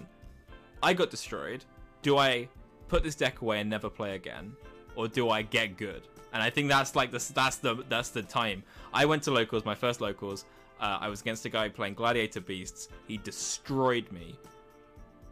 I 0.83 0.95
got 0.95 1.11
destroyed. 1.11 1.65
Do 2.03 2.17
I 2.17 2.49
put 2.89 3.03
this 3.03 3.15
deck 3.15 3.43
away 3.43 3.61
and 3.61 3.69
never 3.69 3.91
play 3.91 4.15
again, 4.15 4.57
or 4.97 5.07
do 5.07 5.29
I 5.29 5.43
get 5.43 5.77
good? 5.77 6.03
And 6.33 6.43
I 6.43 6.51
think 6.51 6.69
that's 6.69 6.97
like 6.97 7.11
the 7.11 7.33
that's 7.35 7.57
the 7.57 7.85
that's 7.89 8.09
the 8.11 8.23
time. 8.23 8.63
I 8.93 9.05
went 9.05 9.23
to 9.25 9.31
locals, 9.31 9.65
my 9.65 9.75
first 9.75 10.01
locals. 10.01 10.47
Uh, 10.81 10.99
I 11.01 11.09
was 11.09 11.21
against 11.21 11.45
a 11.45 11.49
guy 11.49 11.69
playing 11.69 11.95
Gladiator 11.95 12.41
Beasts. 12.41 12.89
He 13.07 13.19
destroyed 13.19 14.11
me, 14.13 14.37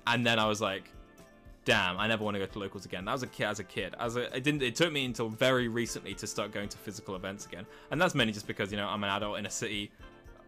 and 0.07 0.27
then 0.27 0.39
I 0.39 0.47
was 0.47 0.61
like, 0.61 0.91
damn, 1.67 1.99
I 1.99 2.07
never 2.07 2.25
want 2.25 2.37
to 2.37 2.39
go 2.39 2.47
to 2.47 2.59
locals 2.59 2.87
again. 2.87 3.05
That 3.05 3.13
was 3.13 3.23
a 3.23 3.27
kid 3.27 3.45
as 3.45 3.59
a 3.59 3.65
kid. 3.65 3.95
As 4.01 4.17
a, 4.17 4.35
it 4.35 4.43
didn't. 4.43 4.63
It 4.63 4.75
took 4.75 4.91
me 4.91 5.05
until 5.05 5.29
very 5.29 5.69
recently 5.69 6.15
to 6.15 6.27
start 6.27 6.53
going 6.53 6.71
to 6.71 6.79
physical 6.79 7.15
events 7.17 7.45
again, 7.45 7.67
and 7.91 8.01
that's 8.01 8.15
mainly 8.15 8.33
just 8.33 8.47
because 8.47 8.71
you 8.71 8.79
know 8.79 8.89
I'm 8.89 9.05
an 9.05 9.11
adult 9.11 9.39
in 9.39 9.45
a 9.45 9.51
city. 9.51 9.91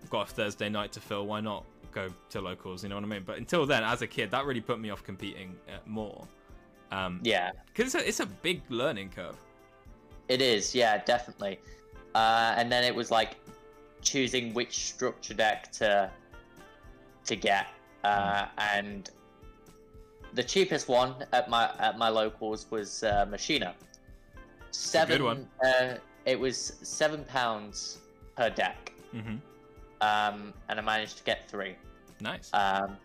I've 0.02 0.08
got 0.08 0.30
a 0.30 0.32
Thursday 0.32 0.70
night 0.70 0.92
to 0.92 1.00
fill. 1.00 1.26
Why 1.26 1.40
not 1.40 1.64
go 1.92 2.08
to 2.30 2.40
locals? 2.40 2.82
You 2.84 2.88
know 2.88 2.94
what 2.94 3.04
I 3.04 3.08
mean? 3.08 3.24
But 3.26 3.36
until 3.38 3.66
then, 3.66 3.82
as 3.82 4.00
a 4.00 4.06
kid, 4.06 4.30
that 4.30 4.46
really 4.46 4.60
put 4.60 4.78
me 4.80 4.90
off 4.90 5.02
competing 5.02 5.54
uh, 5.68 5.78
more. 5.84 6.26
Um, 6.90 7.20
Yeah, 7.22 7.50
because 7.66 7.94
it's 7.94 8.04
a, 8.04 8.08
it's 8.08 8.20
a 8.20 8.26
big 8.26 8.62
learning 8.70 9.10
curve. 9.10 9.36
it 10.28 10.40
is. 10.40 10.74
Yeah, 10.74 11.02
definitely. 11.04 11.58
Uh, 12.14 12.54
and 12.56 12.70
then 12.72 12.84
it 12.84 12.94
was 12.94 13.10
like 13.10 13.36
choosing 14.02 14.54
which 14.54 14.86
structure 14.86 15.34
deck 15.34 15.70
to 15.72 16.10
to 17.26 17.36
get, 17.36 17.66
uh, 18.04 18.46
and 18.56 19.10
the 20.34 20.42
cheapest 20.44 20.88
one 20.88 21.14
at 21.32 21.48
my 21.48 21.70
at 21.78 21.98
my 21.98 22.08
locals 22.08 22.66
was 22.70 23.02
uh, 23.02 23.26
Machina. 23.30 23.74
Seven. 24.70 25.24
one. 25.24 25.48
Uh, 25.64 25.94
it 26.26 26.38
was 26.38 26.74
seven 26.82 27.24
pounds 27.24 27.98
per 28.36 28.50
deck, 28.50 28.92
hmm 29.12 29.36
um, 30.00 30.52
and 30.68 30.78
I 30.78 30.82
managed 30.82 31.18
to 31.18 31.24
get 31.24 31.48
three. 31.50 31.74
Nice. 32.20 32.50
Um, 32.52 32.96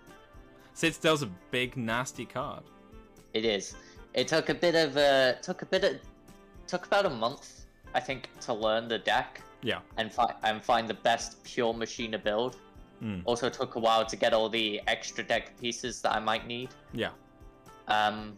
Citadel's 0.76 1.22
a 1.24 1.30
big 1.52 1.78
nasty 1.78 2.26
card. 2.26 2.64
It 3.34 3.46
is. 3.46 3.76
It 4.14 4.28
took 4.28 4.50
a 4.50 4.54
bit 4.54 4.76
of 4.76 4.98
uh 4.98 5.34
took 5.42 5.62
a 5.62 5.66
bit 5.66 5.84
of 5.84 5.96
took 6.68 6.86
about 6.86 7.06
a 7.06 7.10
month, 7.10 7.66
I 7.96 8.00
think, 8.00 8.30
to 8.42 8.54
learn 8.54 8.88
the 8.88 9.00
deck 9.00 9.42
Yeah. 9.62 9.80
and 9.98 10.12
find 10.12 10.34
and 10.44 10.62
find 10.64 10.88
the 10.88 10.94
best 10.96 11.44
pure 11.44 11.74
machina 11.74 12.18
build. 12.20 12.58
Mm. 13.04 13.22
Also 13.26 13.50
took 13.50 13.76
a 13.76 13.80
while 13.80 14.06
to 14.06 14.16
get 14.16 14.34
all 14.34 14.48
the 14.50 14.82
extra 14.88 15.24
deck 15.24 15.60
pieces 15.60 16.02
that 16.02 16.14
I 16.16 16.20
might 16.20 16.48
need. 16.48 16.70
Yeah. 16.94 17.10
Um, 17.90 18.38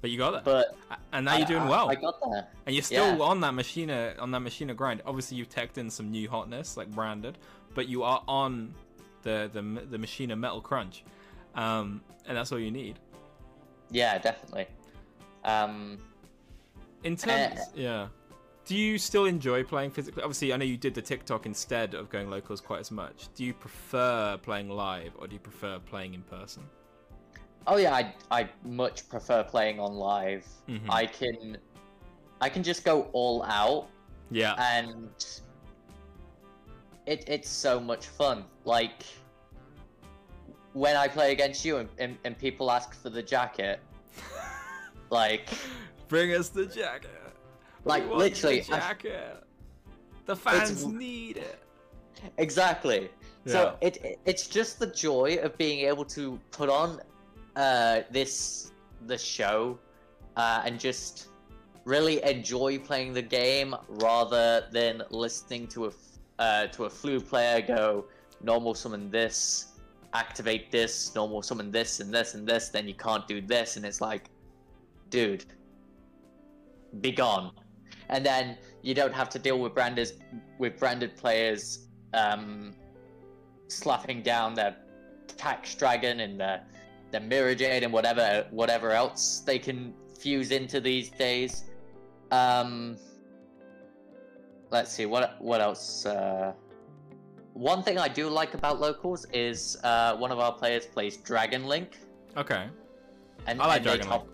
But 0.00 0.10
you 0.10 0.18
got 0.18 0.30
that. 0.32 0.44
but 0.44 0.76
and 1.12 1.24
now 1.24 1.34
I- 1.34 1.38
you're 1.38 1.46
doing 1.46 1.62
I- 1.62 1.68
well. 1.68 1.90
I 1.90 1.94
got 1.94 2.20
there. 2.20 2.48
And 2.66 2.74
you're 2.74 2.82
still 2.84 3.16
Yeah. 3.16 3.22
on 3.24 3.40
that 3.40 3.52
machina 3.54 4.14
on 4.18 4.30
that 4.32 4.40
machina 4.40 4.74
grind. 4.74 5.02
Obviously, 5.06 5.36
you've 5.36 5.48
teched 5.48 5.78
in 5.78 5.90
some 5.90 6.10
new 6.10 6.28
hotness 6.28 6.76
like 6.76 6.90
branded, 6.90 7.38
but 7.74 7.86
you 7.88 8.02
are 8.02 8.22
on 8.26 8.74
the 9.22 9.48
the 9.52 9.62
the 9.90 9.98
machina 9.98 10.34
metal 10.36 10.60
crunch, 10.60 11.04
um, 11.54 12.02
and 12.26 12.36
that's 12.36 12.50
all 12.52 12.58
you 12.58 12.70
need. 12.70 12.98
Yeah, 13.90 14.18
definitely. 14.18 14.66
Um, 15.44 15.98
In 17.04 17.16
terms, 17.16 17.60
yeah. 17.74 18.08
Do 18.68 18.76
you 18.76 18.98
still 18.98 19.24
enjoy 19.24 19.64
playing 19.64 19.92
physically? 19.92 20.22
Obviously, 20.22 20.52
I 20.52 20.58
know 20.58 20.64
you 20.66 20.76
did 20.76 20.92
the 20.92 21.00
TikTok 21.00 21.46
instead 21.46 21.94
of 21.94 22.10
going 22.10 22.28
locals 22.28 22.60
quite 22.60 22.80
as 22.80 22.90
much. 22.90 23.28
Do 23.34 23.42
you 23.42 23.54
prefer 23.54 24.36
playing 24.42 24.68
live 24.68 25.12
or 25.18 25.26
do 25.26 25.32
you 25.32 25.40
prefer 25.40 25.78
playing 25.78 26.12
in 26.12 26.22
person? 26.22 26.62
oh 27.66 27.76
yeah, 27.76 27.94
I 27.94 28.14
I 28.30 28.48
much 28.64 29.08
prefer 29.08 29.42
playing 29.42 29.80
on 29.80 29.94
live. 29.94 30.46
Mhm. 30.68 30.80
I 30.90 31.06
can 31.06 31.56
I 32.42 32.48
can 32.50 32.62
just 32.62 32.84
go 32.84 33.08
all 33.12 33.42
out 33.44 33.88
Yeah. 34.30 34.54
and 34.58 35.10
it, 37.06 37.24
it's 37.26 37.48
so 37.48 37.80
much 37.80 38.06
fun. 38.06 38.44
Like 38.64 39.02
when 40.74 40.94
I 40.96 41.08
play 41.08 41.32
against 41.32 41.64
you 41.64 41.78
and, 41.78 41.88
and, 41.98 42.18
and 42.24 42.38
people 42.38 42.70
ask 42.70 42.94
for 42.94 43.08
the 43.10 43.22
jacket, 43.22 43.80
like 45.10 45.48
Bring 46.08 46.32
us 46.34 46.48
the 46.50 46.64
jacket. 46.66 47.17
We 47.84 47.88
Like, 47.90 48.06
want 48.08 48.18
literally, 48.18 48.60
the 48.60 48.74
I- 48.74 48.78
jacket. 48.78 49.44
The 50.26 50.36
fans 50.36 50.84
need 50.86 51.38
it. 51.38 51.58
exactly. 52.36 53.08
So 53.46 53.78
it, 53.80 53.96
it 54.04 54.20
it's 54.26 54.46
just 54.46 54.78
the 54.78 54.88
joy 54.88 55.38
of 55.42 55.56
being 55.56 55.80
able 55.88 56.04
to 56.06 56.38
put 56.50 56.68
on 56.68 57.00
uh, 57.56 58.02
this 58.10 58.72
the 59.06 59.16
show 59.16 59.78
uh, 60.36 60.62
and 60.66 60.78
just 60.78 61.28
really 61.86 62.22
enjoy 62.24 62.78
playing 62.78 63.14
the 63.14 63.22
game 63.22 63.74
rather 63.88 64.66
than 64.70 65.02
listening 65.08 65.66
to 65.68 65.86
a 65.86 65.88
f- 65.88 65.94
uh, 66.38 66.66
to 66.66 66.84
a 66.84 66.90
Floo 66.90 67.26
player 67.26 67.62
go 67.62 68.04
normal 68.42 68.74
summon 68.74 69.10
this, 69.10 69.68
activate 70.12 70.70
this, 70.70 71.14
normal 71.14 71.40
summon 71.40 71.70
this 71.70 72.00
and 72.00 72.12
this 72.12 72.34
and 72.34 72.46
this, 72.46 72.68
then 72.68 72.86
you 72.86 72.94
can't 72.94 73.26
do 73.26 73.40
this, 73.40 73.76
and 73.76 73.86
it's 73.86 74.00
like, 74.02 74.28
dude, 75.08 75.46
be 77.00 77.10
gone. 77.12 77.50
And 78.08 78.24
then 78.24 78.56
you 78.82 78.94
don't 78.94 79.12
have 79.12 79.28
to 79.30 79.38
deal 79.38 79.58
with 79.58 79.74
branded 79.74 80.12
with 80.58 80.78
branded 80.78 81.16
players 81.16 81.86
um, 82.14 82.74
slapping 83.68 84.22
down 84.22 84.54
their 84.54 84.76
tax 85.36 85.74
dragon 85.74 86.20
and 86.20 86.40
their 86.40 86.62
their 87.10 87.20
mirror 87.20 87.54
jade 87.54 87.82
and 87.84 87.92
whatever 87.92 88.46
whatever 88.50 88.92
else 88.92 89.40
they 89.40 89.58
can 89.58 89.94
fuse 90.18 90.50
into 90.50 90.80
these 90.80 91.10
days. 91.10 91.64
Um, 92.30 92.96
let's 94.70 94.90
see 94.90 95.06
what 95.06 95.36
what 95.40 95.60
else. 95.60 96.06
Uh, 96.06 96.52
one 97.54 97.82
thing 97.82 97.98
I 97.98 98.08
do 98.08 98.28
like 98.28 98.54
about 98.54 98.80
locals 98.80 99.26
is 99.32 99.76
uh, 99.82 100.16
one 100.16 100.30
of 100.30 100.38
our 100.38 100.52
players 100.52 100.86
plays 100.86 101.16
Dragon 101.16 101.66
Link, 101.66 101.98
Okay. 102.36 102.68
and 103.46 103.60
I 103.60 103.66
like 103.66 103.76
and 103.78 103.84
Dragon 103.84 104.06
top- 104.06 104.28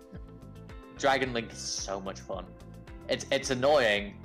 Dragon 0.97 1.33
Link 1.33 1.51
is 1.51 1.57
so 1.57 1.99
much 1.99 2.19
fun. 2.19 2.45
It's 3.09 3.25
it's 3.31 3.51
annoying 3.51 4.15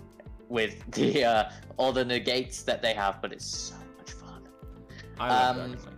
with 0.49 0.85
the 0.93 1.25
uh, 1.25 1.51
all 1.77 1.93
the 1.93 2.05
negates 2.05 2.63
that 2.63 2.83
they 2.83 2.95
have, 2.95 3.21
but 3.23 3.33
it's 3.33 3.47
so 3.47 3.75
much 3.99 4.13
fun. 4.13 4.43
I 5.19 5.29
love 5.29 5.49
Um, 5.51 5.57
Dragon 5.57 5.85
Link. 5.85 5.97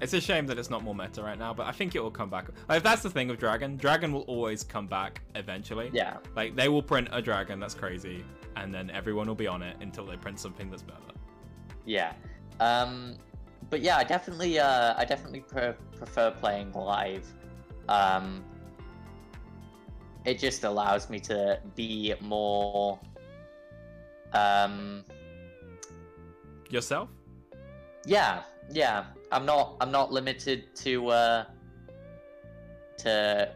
It's 0.00 0.12
a 0.12 0.20
shame 0.20 0.44
that 0.46 0.58
it's 0.58 0.68
not 0.70 0.82
more 0.82 0.94
meta 0.94 1.22
right 1.22 1.38
now, 1.38 1.54
but 1.54 1.66
I 1.66 1.72
think 1.72 1.94
it 1.94 2.02
will 2.02 2.10
come 2.10 2.28
back. 2.28 2.48
Like, 2.68 2.82
that's 2.82 3.02
the 3.02 3.08
thing 3.08 3.28
with 3.28 3.38
Dragon. 3.38 3.76
Dragon 3.76 4.12
will 4.12 4.22
always 4.22 4.64
come 4.64 4.86
back 4.88 5.22
eventually. 5.36 5.88
Yeah, 5.94 6.16
Like 6.34 6.56
they 6.56 6.68
will 6.68 6.82
print 6.82 7.08
a 7.12 7.22
dragon 7.22 7.60
that's 7.60 7.74
crazy, 7.74 8.24
and 8.56 8.74
then 8.74 8.90
everyone 8.90 9.28
will 9.28 9.36
be 9.36 9.46
on 9.46 9.62
it 9.62 9.76
until 9.80 10.04
they 10.04 10.16
print 10.16 10.40
something 10.40 10.68
that's 10.68 10.82
better. 10.82 10.98
yeah. 11.86 12.12
Um, 12.60 13.14
but 13.70 13.80
yeah, 13.80 13.96
I 13.96 14.04
definitely 14.04 14.58
uh, 14.58 14.94
I 14.96 15.04
definitely 15.04 15.40
pre- 15.40 15.72
prefer 15.96 16.30
playing 16.32 16.72
live. 16.72 17.26
Um, 17.88 18.44
it 20.24 20.38
just 20.38 20.64
allows 20.64 21.10
me 21.10 21.20
to 21.20 21.60
be 21.74 22.14
more. 22.20 22.98
Um, 24.32 25.04
Yourself? 26.70 27.08
yeah, 28.04 28.42
yeah. 28.70 29.04
I'm 29.30 29.46
not 29.46 29.76
I'm 29.80 29.90
not 29.90 30.12
limited 30.12 30.74
to 30.76 31.08
uh, 31.08 31.44
to 32.98 33.52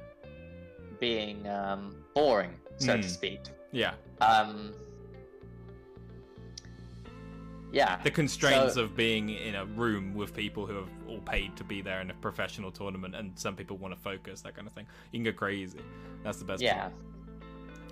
being 1.01 1.47
um, 1.49 2.05
boring, 2.15 2.55
so 2.79 2.95
Hmm. 2.95 3.01
to 3.01 3.09
speak. 3.09 3.41
Yeah. 3.73 3.95
Um, 4.21 4.73
yeah, 7.73 8.01
The 8.03 8.11
constraints 8.11 8.75
So- 8.75 8.85
of 8.85 8.97
being 8.97 9.31
in 9.31 9.55
a 9.55 9.65
room 9.65 10.15
with 10.15 10.35
people 10.35 10.67
who 10.67 10.75
have 10.75 10.89
all 11.09 11.21
paid 11.21 11.57
to 11.57 11.65
be 11.65 11.83
there 11.83 12.01
in 12.01 12.11
a 12.11 12.15
professional 12.15 12.71
tournament, 12.71 13.15
and 13.15 13.39
some 13.39 13.55
people 13.57 13.77
want 13.77 13.95
to 13.95 14.01
focus, 14.01 14.41
that 14.43 14.55
kind 14.55 14.67
of 14.67 14.73
thing. 14.73 14.87
You 15.13 15.19
can 15.19 15.25
go 15.25 15.33
crazy. 15.37 15.81
That's 16.23 16.39
the 16.39 16.45
best. 16.45 16.63
yeah. 16.63 16.81
part. 16.81 16.93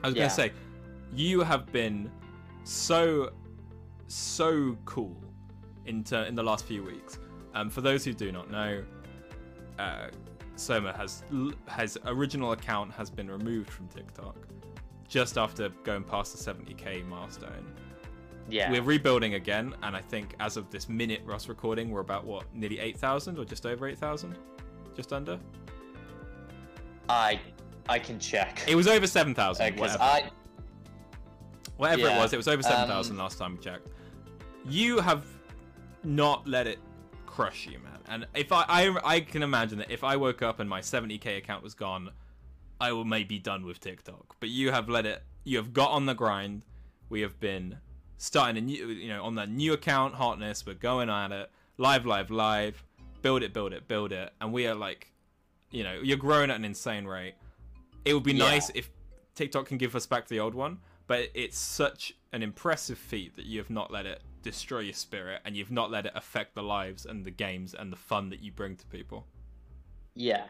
I 0.02 0.06
was 0.08 0.16
yeah. 0.16 0.22
gonna 0.24 0.30
say, 0.34 0.52
you 1.14 1.40
have 1.42 1.66
been 1.72 2.10
so 2.64 3.32
so 4.08 4.76
cool 4.84 5.16
in 5.86 6.04
ter- 6.04 6.24
in 6.24 6.34
the 6.34 6.42
last 6.42 6.64
few 6.64 6.82
weeks. 6.82 7.18
Um, 7.54 7.70
for 7.70 7.80
those 7.80 8.04
who 8.04 8.12
do 8.12 8.30
not 8.32 8.50
know, 8.50 8.84
uh, 9.78 10.08
Soma 10.56 10.92
has 10.96 11.22
has 11.66 11.98
original 12.06 12.52
account 12.52 12.92
has 12.92 13.10
been 13.10 13.30
removed 13.30 13.70
from 13.70 13.88
TikTok 13.88 14.36
just 15.08 15.38
after 15.38 15.68
going 15.84 16.02
past 16.02 16.36
the 16.36 16.52
70k 16.52 17.06
milestone. 17.06 17.66
Yeah. 18.48 18.70
We're 18.70 18.82
rebuilding 18.82 19.34
again, 19.34 19.74
and 19.82 19.96
I 19.96 20.00
think 20.00 20.34
as 20.38 20.56
of 20.56 20.70
this 20.70 20.88
minute, 20.88 21.20
Ross 21.24 21.48
recording, 21.48 21.90
we're 21.90 22.00
about 22.00 22.24
what 22.24 22.44
nearly 22.54 22.78
8,000 22.78 23.38
or 23.38 23.44
just 23.44 23.66
over 23.66 23.88
8,000, 23.88 24.36
just 24.94 25.12
under. 25.12 25.38
I 27.08 27.40
I 27.88 27.98
can 27.98 28.18
check. 28.18 28.62
It 28.66 28.74
was 28.74 28.88
over 28.88 29.06
7,000. 29.06 29.74
because 29.74 29.92
whatever. 29.92 30.02
I 30.02 30.30
Whatever 31.76 32.08
it 32.08 32.16
was, 32.16 32.32
it 32.32 32.36
was 32.36 32.48
over 32.48 32.62
7,000 32.62 33.12
um, 33.12 33.18
last 33.18 33.38
time 33.38 33.52
we 33.52 33.58
checked. 33.58 33.88
You 34.64 34.98
have 34.98 35.26
not 36.04 36.46
let 36.48 36.66
it 36.66 36.78
crush 37.26 37.66
you, 37.66 37.78
man. 37.80 37.98
And 38.08 38.26
if 38.34 38.50
I, 38.50 38.64
I, 38.66 38.98
I 39.04 39.20
can 39.20 39.42
imagine 39.42 39.78
that 39.78 39.90
if 39.90 40.02
I 40.02 40.16
woke 40.16 40.40
up 40.40 40.58
and 40.58 40.70
my 40.70 40.80
70k 40.80 41.36
account 41.36 41.62
was 41.62 41.74
gone, 41.74 42.10
I 42.80 42.92
will 42.92 43.04
maybe 43.04 43.24
be 43.24 43.38
done 43.38 43.66
with 43.66 43.78
TikTok. 43.80 44.36
But 44.40 44.48
you 44.48 44.70
have 44.70 44.88
let 44.88 45.04
it, 45.04 45.22
you 45.44 45.58
have 45.58 45.72
got 45.72 45.90
on 45.90 46.06
the 46.06 46.14
grind. 46.14 46.64
We 47.10 47.20
have 47.20 47.38
been 47.40 47.78
starting 48.18 48.56
a 48.56 48.60
new, 48.60 48.88
you 48.88 49.08
know, 49.08 49.22
on 49.24 49.34
that 49.36 49.48
new 49.50 49.72
account, 49.72 50.14
hotness. 50.14 50.64
We're 50.66 50.74
going 50.74 51.10
at 51.10 51.32
it, 51.32 51.50
live, 51.78 52.06
live, 52.06 52.30
live. 52.30 52.82
Build 53.22 53.42
it, 53.42 53.52
build 53.52 53.72
it, 53.72 53.88
build 53.88 54.12
it. 54.12 54.32
And 54.40 54.52
we 54.52 54.66
are 54.66 54.74
like, 54.74 55.12
you 55.70 55.82
know, 55.84 56.00
you're 56.02 56.16
growing 56.16 56.50
at 56.50 56.56
an 56.56 56.64
insane 56.64 57.04
rate. 57.06 57.34
It 58.04 58.14
would 58.14 58.22
be 58.22 58.32
Yeah. 58.32 58.44
nice 58.50 58.70
if 58.74 58.90
TikTok 59.34 59.66
can 59.66 59.78
give 59.78 59.96
us 59.96 60.06
back 60.06 60.28
the 60.28 60.38
old 60.40 60.54
one, 60.54 60.78
but 61.06 61.28
it's 61.34 61.58
such 61.58 62.14
an 62.32 62.42
impressive 62.42 62.98
feat 62.98 63.34
that 63.36 63.46
you 63.46 63.58
have 63.58 63.70
not 63.70 63.90
let 63.90 64.06
it 64.06 64.22
destroy 64.42 64.78
your 64.80 64.94
spirit 64.94 65.40
and 65.44 65.56
you've 65.56 65.72
not 65.72 65.90
let 65.90 66.06
it 66.06 66.12
affect 66.14 66.54
the 66.54 66.62
lives 66.62 67.04
and 67.04 67.24
the 67.24 67.30
games 67.30 67.74
and 67.74 67.92
the 67.92 67.96
fun 67.96 68.30
that 68.30 68.40
you 68.40 68.52
bring 68.52 68.76
to 68.76 68.86
people. 68.86 69.26
yeah. 70.14 70.44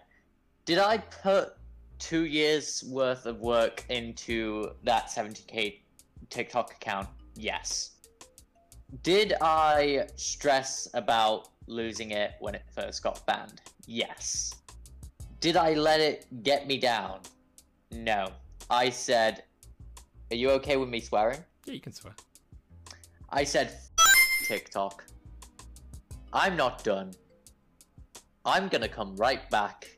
Did 0.66 0.78
I 0.78 0.98
put 0.98 1.54
two 2.00 2.24
years 2.24 2.82
worth 2.88 3.24
of 3.26 3.38
work 3.40 3.84
into 3.88 4.72
that 4.82 5.06
70k 5.08 5.78
TikTok 6.28 6.72
account? 6.72 7.08
Yes. 7.36 7.92
Did 9.02 9.34
I 9.40 10.06
stress 10.16 10.88
about 10.94 11.48
losing 11.66 12.12
it 12.12 12.32
when 12.40 12.54
it 12.54 12.62
first 12.74 13.02
got 13.02 13.24
banned? 13.26 13.60
Yes. 13.86 14.52
Did 15.40 15.56
I 15.56 15.74
let 15.74 16.00
it 16.00 16.26
get 16.42 16.66
me 16.66 16.78
down? 16.78 17.20
No. 17.92 18.28
I 18.70 18.90
said, 18.90 19.44
Are 20.30 20.36
you 20.36 20.50
okay 20.52 20.76
with 20.76 20.88
me 20.88 21.00
swearing? 21.00 21.38
Yeah, 21.66 21.74
you 21.74 21.80
can 21.80 21.92
swear. 21.92 22.14
I 23.30 23.44
said, 23.44 23.68
"F- 23.98 24.14
TikTok. 24.46 25.04
I'm 26.32 26.56
not 26.56 26.82
done. 26.84 27.12
I'm 28.44 28.68
gonna 28.68 28.88
come 28.88 29.16
right 29.16 29.48
back, 29.50 29.88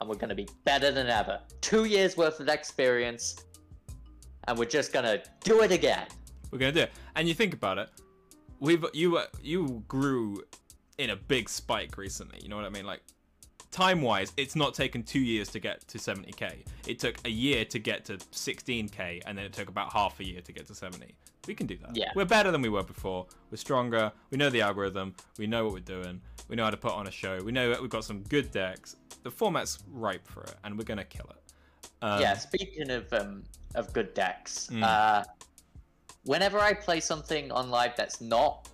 and 0.00 0.08
we're 0.08 0.16
gonna 0.16 0.34
be 0.34 0.48
better 0.64 0.92
than 0.92 1.08
ever. 1.08 1.40
Two 1.60 1.84
years 1.84 2.16
worth 2.16 2.38
of 2.40 2.48
experience, 2.48 3.36
and 4.46 4.56
we're 4.58 4.64
just 4.66 4.92
gonna 4.92 5.22
do 5.42 5.62
it 5.62 5.72
again. 5.72 6.06
We're 6.56 6.60
gonna 6.60 6.72
do 6.72 6.80
it. 6.80 6.92
And 7.14 7.28
you 7.28 7.34
think 7.34 7.52
about 7.52 7.76
it, 7.76 7.90
we've 8.60 8.82
you 8.94 9.18
uh, 9.18 9.26
you 9.42 9.84
grew 9.88 10.42
in 10.96 11.10
a 11.10 11.16
big 11.16 11.50
spike 11.50 11.98
recently. 11.98 12.38
You 12.42 12.48
know 12.48 12.56
what 12.56 12.64
I 12.64 12.70
mean? 12.70 12.86
Like 12.86 13.02
time 13.70 14.00
wise, 14.00 14.32
it's 14.38 14.56
not 14.56 14.72
taken 14.72 15.02
two 15.02 15.20
years 15.20 15.50
to 15.50 15.58
get 15.60 15.86
to 15.88 15.98
70k. 15.98 16.64
It 16.86 16.98
took 16.98 17.16
a 17.26 17.30
year 17.30 17.66
to 17.66 17.78
get 17.78 18.06
to 18.06 18.16
16k, 18.16 19.22
and 19.26 19.36
then 19.36 19.44
it 19.44 19.52
took 19.52 19.68
about 19.68 19.92
half 19.92 20.18
a 20.18 20.24
year 20.24 20.40
to 20.40 20.50
get 20.50 20.66
to 20.68 20.74
70. 20.74 21.14
We 21.46 21.54
can 21.54 21.66
do 21.66 21.76
that. 21.82 21.94
Yeah. 21.94 22.10
We're 22.14 22.24
better 22.24 22.50
than 22.50 22.62
we 22.62 22.70
were 22.70 22.82
before. 22.82 23.26
We're 23.50 23.58
stronger. 23.58 24.10
We 24.30 24.38
know 24.38 24.48
the 24.48 24.62
algorithm. 24.62 25.14
We 25.38 25.46
know 25.46 25.64
what 25.64 25.74
we're 25.74 25.80
doing. 25.80 26.22
We 26.48 26.56
know 26.56 26.64
how 26.64 26.70
to 26.70 26.76
put 26.78 26.92
on 26.94 27.06
a 27.06 27.10
show. 27.10 27.38
We 27.44 27.52
know 27.52 27.68
that 27.68 27.82
we've 27.82 27.90
got 27.90 28.04
some 28.04 28.22
good 28.22 28.50
decks. 28.50 28.96
The 29.24 29.30
format's 29.30 29.80
ripe 29.92 30.26
for 30.26 30.42
it, 30.44 30.54
and 30.64 30.78
we're 30.78 30.84
gonna 30.84 31.04
kill 31.04 31.26
it. 31.28 31.52
Um, 32.00 32.22
yeah. 32.22 32.34
Speaking 32.38 32.90
of 32.90 33.12
um 33.12 33.42
of 33.74 33.92
good 33.92 34.14
decks, 34.14 34.70
Mm. 34.72 34.82
uh, 34.82 35.24
whenever 36.26 36.58
I 36.58 36.74
play 36.74 37.00
something 37.00 37.50
on 37.50 37.70
live 37.70 37.92
that's 37.96 38.20
not 38.20 38.68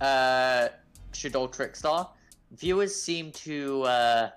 uh 0.00 0.68
Shadow 1.12 1.46
Trickstar, 1.46 2.08
viewers 2.52 2.94
seem 2.94 3.32
to 3.32 3.82
uh 3.82 4.30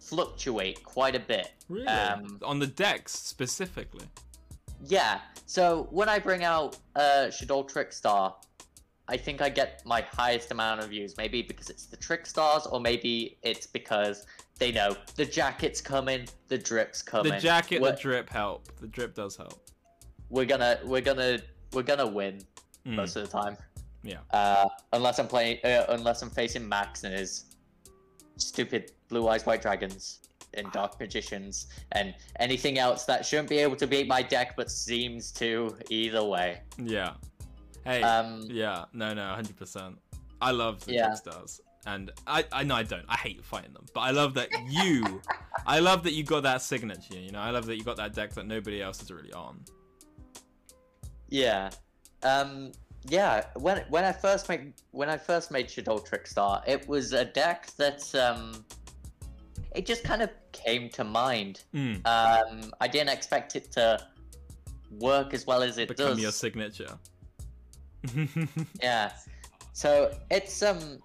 fluctuate 0.00 0.82
quite 0.82 1.14
a 1.14 1.20
bit. 1.20 1.52
Really? 1.68 1.86
Um, 1.86 2.40
on 2.42 2.58
the 2.58 2.66
decks 2.66 3.12
specifically. 3.12 4.06
Yeah. 4.86 5.20
So 5.46 5.86
when 5.90 6.08
I 6.08 6.18
bring 6.18 6.44
out 6.44 6.78
uh 6.96 7.30
Shadow 7.30 7.62
Trickstar, 7.62 8.34
I 9.08 9.16
think 9.16 9.42
I 9.42 9.48
get 9.48 9.82
my 9.84 10.02
highest 10.02 10.50
amount 10.52 10.80
of 10.80 10.90
views. 10.90 11.16
Maybe 11.16 11.42
because 11.42 11.70
it's 11.70 11.86
the 11.86 11.96
Trickstars, 11.96 12.70
or 12.72 12.80
maybe 12.80 13.38
it's 13.42 13.66
because 13.66 14.26
they 14.58 14.70
know 14.70 14.94
the 15.16 15.24
jacket's 15.24 15.80
coming, 15.80 16.28
the 16.48 16.58
drip's 16.58 17.02
coming. 17.02 17.32
The 17.32 17.40
jacket, 17.40 17.80
we're, 17.80 17.92
the 17.92 17.96
drip 17.96 18.28
help. 18.30 18.68
The 18.78 18.86
drip 18.86 19.14
does 19.14 19.36
help. 19.36 19.70
We're 20.30 20.46
gonna, 20.46 20.78
we're 20.84 21.00
gonna, 21.00 21.38
we're 21.72 21.82
gonna 21.82 22.06
win 22.06 22.40
Mm, 22.86 22.94
most 22.94 23.14
of 23.14 23.30
the 23.30 23.38
time. 23.38 23.58
Yeah. 24.02 24.20
Uh, 24.32 24.66
unless 24.94 25.18
I'm 25.18 25.26
playing, 25.28 25.58
uh, 25.64 25.84
unless 25.90 26.22
I'm 26.22 26.30
facing 26.30 26.66
Max 26.66 27.04
and 27.04 27.12
his 27.12 27.44
stupid 28.38 28.92
blue 29.08 29.28
eyes 29.28 29.44
white 29.44 29.60
dragons 29.60 30.20
and 30.54 30.72
dark 30.72 30.98
magicians 30.98 31.66
and 31.92 32.14
anything 32.38 32.78
else 32.78 33.04
that 33.04 33.26
shouldn't 33.26 33.50
be 33.50 33.58
able 33.58 33.76
to 33.76 33.86
beat 33.86 34.08
my 34.08 34.22
deck 34.22 34.56
but 34.56 34.70
seems 34.70 35.30
to 35.32 35.76
either 35.90 36.24
way. 36.24 36.60
Yeah. 36.82 37.12
Hey. 37.84 38.02
Um, 38.02 38.44
yeah. 38.48 38.86
No. 38.94 39.12
No. 39.12 39.26
Hundred 39.28 39.58
percent. 39.58 39.98
I 40.40 40.52
love 40.52 40.82
the 40.86 40.94
Yeah. 40.94 41.12
stars, 41.12 41.60
and 41.84 42.10
I. 42.26 42.44
I 42.50 42.62
know 42.64 42.76
I 42.76 42.82
don't. 42.82 43.04
I 43.10 43.16
hate 43.16 43.44
fighting 43.44 43.74
them, 43.74 43.84
but 43.92 44.00
I 44.00 44.10
love 44.10 44.32
that 44.34 44.48
you. 44.70 45.20
I 45.66 45.80
love 45.80 46.02
that 46.04 46.14
you 46.14 46.24
got 46.24 46.44
that 46.44 46.62
signature. 46.62 47.18
You 47.18 47.30
know. 47.32 47.40
I 47.40 47.50
love 47.50 47.66
that 47.66 47.76
you 47.76 47.84
got 47.84 47.98
that 47.98 48.14
deck 48.14 48.32
that 48.32 48.46
nobody 48.46 48.80
else 48.80 49.02
is 49.02 49.10
really 49.12 49.34
on. 49.34 49.60
Yeah. 51.30 51.70
Um 52.22 52.72
yeah, 53.08 53.46
when 53.56 53.82
when 53.88 54.04
I 54.04 54.12
first 54.12 54.48
made 54.48 54.74
when 54.90 55.08
I 55.08 55.16
first 55.16 55.50
made 55.50 55.70
Shadow 55.70 55.98
Trickstar, 55.98 56.62
it 56.66 56.86
was 56.88 57.12
a 57.12 57.24
deck 57.24 57.70
that 57.78 58.14
um 58.14 58.64
it 59.74 59.86
just 59.86 60.04
kind 60.04 60.20
of 60.22 60.30
came 60.52 60.90
to 60.90 61.04
mind. 61.04 61.62
Mm, 61.74 62.04
Um 62.06 62.72
I 62.80 62.88
didn't 62.88 63.10
expect 63.10 63.56
it 63.56 63.72
to 63.72 63.98
work 64.98 65.32
as 65.32 65.46
well 65.46 65.62
as 65.62 65.78
it 65.78 65.88
become 65.88 66.08
does. 66.10 66.20
your 66.20 66.32
signature. 66.32 66.98
Yeah. 68.82 69.12
So 69.72 70.12
it's 70.30 70.62
um 70.62 70.98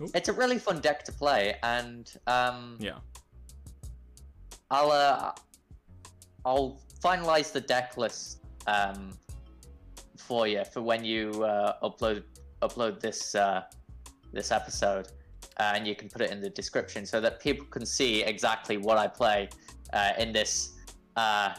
Oop. 0.00 0.10
it's 0.14 0.28
a 0.28 0.32
really 0.32 0.58
fun 0.58 0.80
deck 0.80 1.04
to 1.04 1.12
play 1.12 1.56
and 1.62 2.12
um 2.26 2.76
yeah. 2.78 2.98
I'll 4.70 4.90
uh, 4.90 5.32
I'll 6.44 6.80
finalize 7.02 7.52
the 7.52 7.60
deck 7.60 7.96
list 7.96 8.40
um, 8.66 9.12
for 10.26 10.46
you 10.46 10.64
for 10.64 10.82
when 10.82 11.04
you 11.04 11.30
uh, 11.44 11.78
upload 11.82 12.24
upload 12.62 13.00
this 13.00 13.34
uh, 13.34 13.62
this 14.32 14.50
episode, 14.50 15.08
and 15.58 15.86
you 15.86 15.94
can 15.94 16.08
put 16.08 16.20
it 16.20 16.30
in 16.30 16.40
the 16.40 16.50
description 16.50 17.06
so 17.06 17.20
that 17.20 17.40
people 17.40 17.66
can 17.66 17.86
see 17.86 18.22
exactly 18.22 18.76
what 18.76 18.98
I 18.98 19.06
play 19.06 19.48
uh, 19.92 20.12
in 20.18 20.32
this 20.32 20.74
uh, 21.16 21.54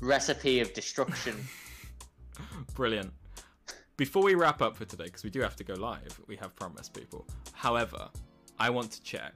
recipe 0.00 0.60
of 0.60 0.72
destruction. 0.74 1.36
Brilliant. 2.74 3.12
Before 3.96 4.22
we 4.22 4.34
wrap 4.34 4.62
up 4.62 4.76
for 4.76 4.86
today, 4.86 5.04
because 5.04 5.24
we 5.24 5.30
do 5.30 5.40
have 5.40 5.56
to 5.56 5.64
go 5.64 5.74
live, 5.74 6.20
we 6.26 6.36
have 6.36 6.56
promised 6.56 6.94
people. 6.94 7.26
However, 7.52 8.08
I 8.58 8.70
want 8.70 8.90
to 8.92 9.02
check. 9.02 9.34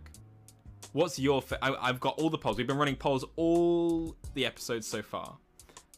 What's 0.93 1.19
your? 1.19 1.43
Fa- 1.43 1.59
I, 1.63 1.89
I've 1.89 2.01
got 2.01 2.19
all 2.19 2.31
the 2.31 2.39
polls. 2.39 2.57
We've 2.57 2.67
been 2.67 2.79
running 2.79 2.97
polls 2.97 3.25
all 3.37 4.17
the 4.35 4.47
episodes 4.47 4.87
so 4.87 5.03
far, 5.03 5.37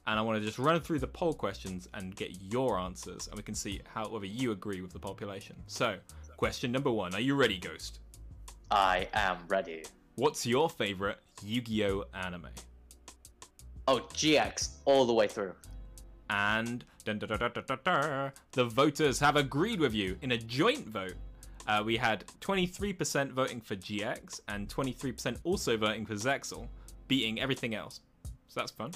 and 0.06 0.18
I 0.18 0.22
want 0.22 0.38
to 0.38 0.44
just 0.44 0.58
run 0.58 0.80
through 0.80 1.00
the 1.00 1.06
poll 1.06 1.34
questions 1.34 1.88
and 1.94 2.14
get 2.14 2.30
your 2.40 2.78
answers, 2.78 3.26
and 3.26 3.36
we 3.36 3.42
can 3.42 3.54
see 3.54 3.80
how 3.92 4.08
whether 4.08 4.26
you 4.26 4.52
agree 4.52 4.80
with 4.80 4.92
the 4.92 4.98
population. 4.98 5.56
So, 5.66 5.96
question 6.36 6.72
number 6.72 6.90
one: 6.90 7.14
Are 7.14 7.20
you 7.20 7.34
ready, 7.34 7.58
Ghost? 7.58 8.00
I 8.70 9.08
am 9.14 9.38
ready. 9.48 9.84
What's 10.16 10.46
your 10.46 10.68
favorite 10.70 11.18
Yu-Gi-Oh 11.44 12.04
anime? 12.14 12.48
Oh, 13.86 14.00
GX 14.14 14.70
all 14.84 15.04
the 15.04 15.12
way 15.12 15.28
through. 15.28 15.52
And 16.30 16.84
dun, 17.04 17.18
dun, 17.20 17.38
dun, 17.38 18.32
the 18.52 18.64
voters 18.64 19.20
have 19.20 19.36
agreed 19.36 19.78
with 19.78 19.94
you 19.94 20.16
in 20.22 20.32
a 20.32 20.38
joint 20.38 20.88
vote. 20.88 21.14
Uh, 21.68 21.82
we 21.84 21.96
had 21.96 22.24
23% 22.40 23.30
voting 23.30 23.60
for 23.60 23.76
GX 23.76 24.40
and 24.48 24.68
23% 24.68 25.36
also 25.44 25.76
voting 25.76 26.06
for 26.06 26.14
Zexal, 26.14 26.66
beating 27.06 27.40
everything 27.40 27.74
else. 27.74 28.00
So 28.48 28.60
that's 28.60 28.72
fun. 28.72 28.92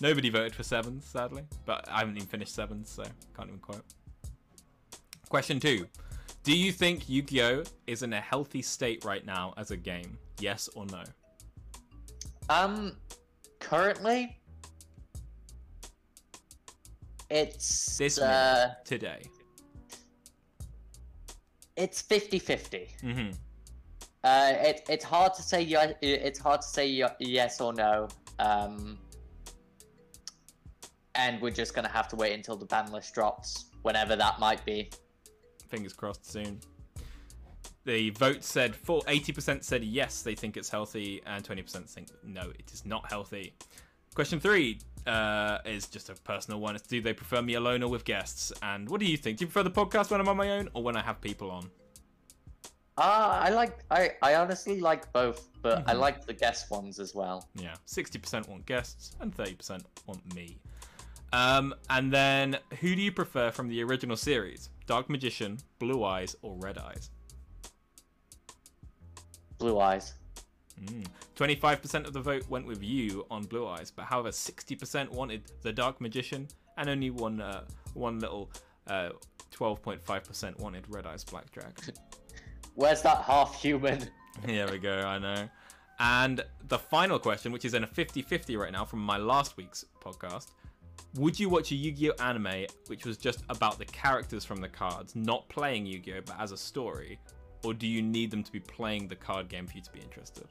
Nobody 0.00 0.30
voted 0.30 0.54
for 0.54 0.62
sevens, 0.62 1.04
sadly, 1.04 1.42
but 1.66 1.86
I 1.88 1.98
haven't 2.00 2.16
even 2.16 2.28
finished 2.28 2.54
sevens, 2.54 2.88
so 2.90 3.02
can't 3.36 3.48
even 3.48 3.58
quote. 3.60 3.84
Question 5.28 5.60
two 5.60 5.86
Do 6.42 6.56
you 6.56 6.72
think 6.72 7.08
Yu 7.08 7.22
Gi 7.22 7.42
Oh! 7.42 7.62
is 7.86 8.02
in 8.02 8.12
a 8.14 8.20
healthy 8.20 8.62
state 8.62 9.04
right 9.04 9.24
now 9.26 9.52
as 9.56 9.70
a 9.70 9.76
game? 9.76 10.16
Yes 10.40 10.68
or 10.74 10.86
no? 10.86 11.02
Um, 12.48 12.96
currently, 13.60 14.36
It's 17.30 17.96
This 17.98 18.18
uh, 18.18 18.74
today. 18.84 19.22
it's 21.76 22.02
50-50. 22.02 22.88
Mm-hmm. 23.02 23.30
Uh, 24.24 24.52
it, 24.56 24.82
it's 24.88 25.04
hard 25.04 25.32
to 25.34 25.42
say. 25.42 25.62
ye- 25.62 25.94
It's 26.02 26.38
hard 26.40 26.60
to 26.62 26.66
say 26.66 26.86
yes 27.20 27.60
or 27.60 27.72
no. 27.72 28.08
Um, 28.40 28.98
and 31.14 31.40
we're 31.40 31.50
just 31.50 31.74
gonna 31.74 31.88
have 31.88 32.08
to 32.08 32.16
wait 32.16 32.32
until 32.34 32.56
the 32.56 32.66
ban 32.66 32.90
list 32.92 33.14
drops, 33.14 33.66
whenever 33.82 34.16
that 34.16 34.38
might 34.38 34.64
be. 34.64 34.90
Fingers 35.68 35.92
crossed 35.92 36.30
soon. 36.30 36.60
The 37.84 38.10
vote 38.10 38.44
said 38.44 38.76
for 38.76 39.00
80% 39.02 39.64
said 39.64 39.82
yes, 39.82 40.22
they 40.22 40.34
think 40.34 40.56
it's 40.56 40.68
healthy, 40.68 41.22
and 41.26 41.42
20% 41.42 41.88
think 41.88 42.08
no, 42.24 42.50
it 42.58 42.70
is 42.72 42.84
not 42.84 43.08
healthy. 43.10 43.54
Question 44.14 44.38
three 44.40 44.78
uh, 45.06 45.58
is 45.64 45.86
just 45.86 46.10
a 46.10 46.14
personal 46.14 46.60
one. 46.60 46.74
It's 46.76 46.86
do 46.86 47.00
they 47.00 47.12
prefer 47.14 47.40
me 47.40 47.54
alone 47.54 47.82
or 47.82 47.88
with 47.88 48.04
guests? 48.04 48.52
And 48.62 48.88
what 48.88 49.00
do 49.00 49.06
you 49.06 49.16
think? 49.16 49.38
Do 49.38 49.44
you 49.44 49.46
prefer 49.46 49.62
the 49.62 49.70
podcast 49.70 50.10
when 50.10 50.20
I'm 50.20 50.28
on 50.28 50.36
my 50.36 50.50
own 50.50 50.68
or 50.74 50.82
when 50.82 50.96
I 50.96 51.00
have 51.02 51.20
people 51.20 51.50
on? 51.50 51.70
Uh, 52.98 53.40
I 53.44 53.48
like. 53.50 53.78
I, 53.90 54.12
I 54.20 54.34
honestly 54.34 54.80
like 54.80 55.10
both, 55.12 55.48
but 55.62 55.88
I 55.88 55.94
Mhm. 55.94 56.00
like 56.00 56.26
the 56.26 56.34
guest 56.34 56.70
ones 56.70 56.98
as 56.98 57.14
well. 57.14 57.48
Yeah, 57.54 57.74
60% 57.86 58.46
want 58.48 58.66
guests 58.66 59.12
and 59.20 59.34
30% 59.34 59.84
want 60.06 60.34
me. 60.34 60.58
Um, 61.32 61.74
and 61.88 62.12
then 62.12 62.58
who 62.80 62.94
do 62.94 63.02
you 63.02 63.12
prefer 63.12 63.50
from 63.50 63.68
the 63.68 63.82
original 63.82 64.16
series? 64.16 64.70
Dark 64.86 65.08
Magician, 65.08 65.58
Blue 65.78 66.04
Eyes, 66.04 66.34
or 66.42 66.56
Red 66.56 66.78
Eyes? 66.78 67.10
Blue 69.58 69.78
eyes. 69.78 70.14
Mm. 70.84 71.06
25% 71.36 72.06
of 72.06 72.12
the 72.12 72.20
vote 72.20 72.48
went 72.48 72.66
with 72.66 72.82
you 72.82 73.24
on 73.30 73.44
Blue 73.44 73.66
Eyes, 73.66 73.90
but 73.90 74.06
however, 74.06 74.30
60% 74.30 75.08
wanted 75.10 75.52
the 75.62 75.72
Dark 75.72 76.00
Magician, 76.00 76.48
and 76.76 76.88
only 76.88 77.10
one 77.10 77.40
uh, 77.40 77.64
one 77.94 78.18
little 78.18 78.50
uh, 78.86 79.10
12.5% 79.52 80.58
wanted 80.58 80.84
Red 80.88 81.06
Eyes 81.06 81.24
Blackjack. 81.24 81.78
Where's 82.74 83.02
that 83.02 83.18
half 83.18 83.60
human? 83.60 84.08
Here 84.46 84.70
we 84.70 84.78
go, 84.78 85.00
I 85.00 85.18
know. 85.18 85.48
And 85.98 86.42
the 86.68 86.78
final 86.78 87.18
question, 87.18 87.52
which 87.52 87.66
is 87.66 87.74
in 87.74 87.84
a 87.84 87.86
50 87.86 88.22
50 88.22 88.56
right 88.56 88.72
now 88.72 88.84
from 88.86 89.00
my 89.00 89.18
last 89.18 89.56
week's 89.58 89.84
podcast 90.02 90.48
Would 91.16 91.38
you 91.38 91.48
watch 91.48 91.72
a 91.72 91.74
Yu 91.74 91.92
Gi 91.92 92.10
Oh 92.12 92.14
anime 92.24 92.66
which 92.86 93.04
was 93.04 93.16
just 93.16 93.44
about 93.48 93.78
the 93.78 93.84
characters 93.86 94.44
from 94.44 94.60
the 94.60 94.68
cards, 94.68 95.16
not 95.16 95.48
playing 95.48 95.86
Yu 95.86 95.98
Gi 95.98 96.14
Oh, 96.14 96.20
but 96.24 96.40
as 96.40 96.52
a 96.52 96.56
story? 96.56 97.18
Or 97.64 97.74
do 97.74 97.86
you 97.86 98.00
need 98.00 98.30
them 98.30 98.42
to 98.42 98.52
be 98.52 98.60
playing 98.60 99.08
the 99.08 99.16
card 99.16 99.48
game 99.48 99.66
for 99.66 99.76
you 99.76 99.82
to 99.82 99.92
be 99.92 100.00
interested? 100.00 100.46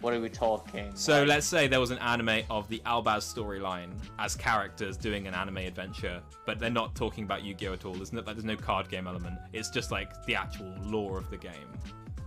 What 0.00 0.14
are 0.14 0.20
we 0.20 0.28
talking? 0.28 0.92
So 0.94 1.20
Like, 1.20 1.28
let's 1.28 1.46
say 1.46 1.66
there 1.66 1.80
was 1.80 1.90
an 1.90 1.98
anime 1.98 2.42
of 2.50 2.68
the 2.68 2.80
Albaz 2.86 3.34
storyline 3.34 3.90
as 4.18 4.36
characters 4.36 4.96
doing 4.96 5.26
an 5.26 5.34
anime 5.34 5.58
adventure, 5.58 6.22
but 6.46 6.60
they're 6.60 6.70
not 6.70 6.94
talking 6.94 7.24
about 7.24 7.42
Yu-Gi-Oh 7.42 7.72
at 7.72 7.84
all. 7.84 7.94
There's 7.94 8.12
no, 8.12 8.20
like, 8.20 8.36
there's 8.36 8.44
no 8.44 8.56
card 8.56 8.88
game 8.88 9.08
element. 9.08 9.38
It's 9.52 9.70
just 9.70 9.90
like 9.90 10.24
the 10.24 10.36
actual 10.36 10.72
lore 10.82 11.18
of 11.18 11.28
the 11.30 11.36
game, 11.36 11.68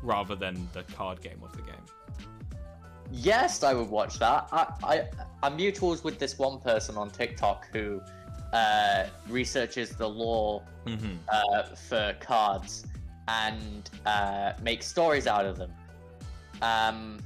rather 0.03 0.35
than 0.35 0.67
the 0.73 0.83
card 0.83 1.21
game 1.21 1.41
of 1.43 1.53
the 1.53 1.61
game. 1.61 1.85
Yes, 3.11 3.63
I 3.63 3.73
would 3.73 3.89
watch 3.89 4.19
that. 4.19 4.47
I, 4.51 4.67
I 4.83 5.07
I'm 5.43 5.57
mutuals 5.57 6.03
with 6.03 6.17
this 6.19 6.37
one 6.39 6.59
person 6.59 6.97
on 6.97 7.09
TikTok 7.09 7.67
who 7.73 8.01
uh, 8.53 9.07
researches 9.29 9.91
the 9.91 10.07
lore 10.07 10.63
Mm-hmm. 10.87 11.13
uh, 11.31 11.61
for 11.75 12.15
cards 12.19 12.87
and 13.27 13.87
uh, 14.07 14.53
makes 14.63 14.87
stories 14.87 15.27
out 15.27 15.45
of 15.45 15.55
them. 15.55 15.71
Um, 16.63 17.19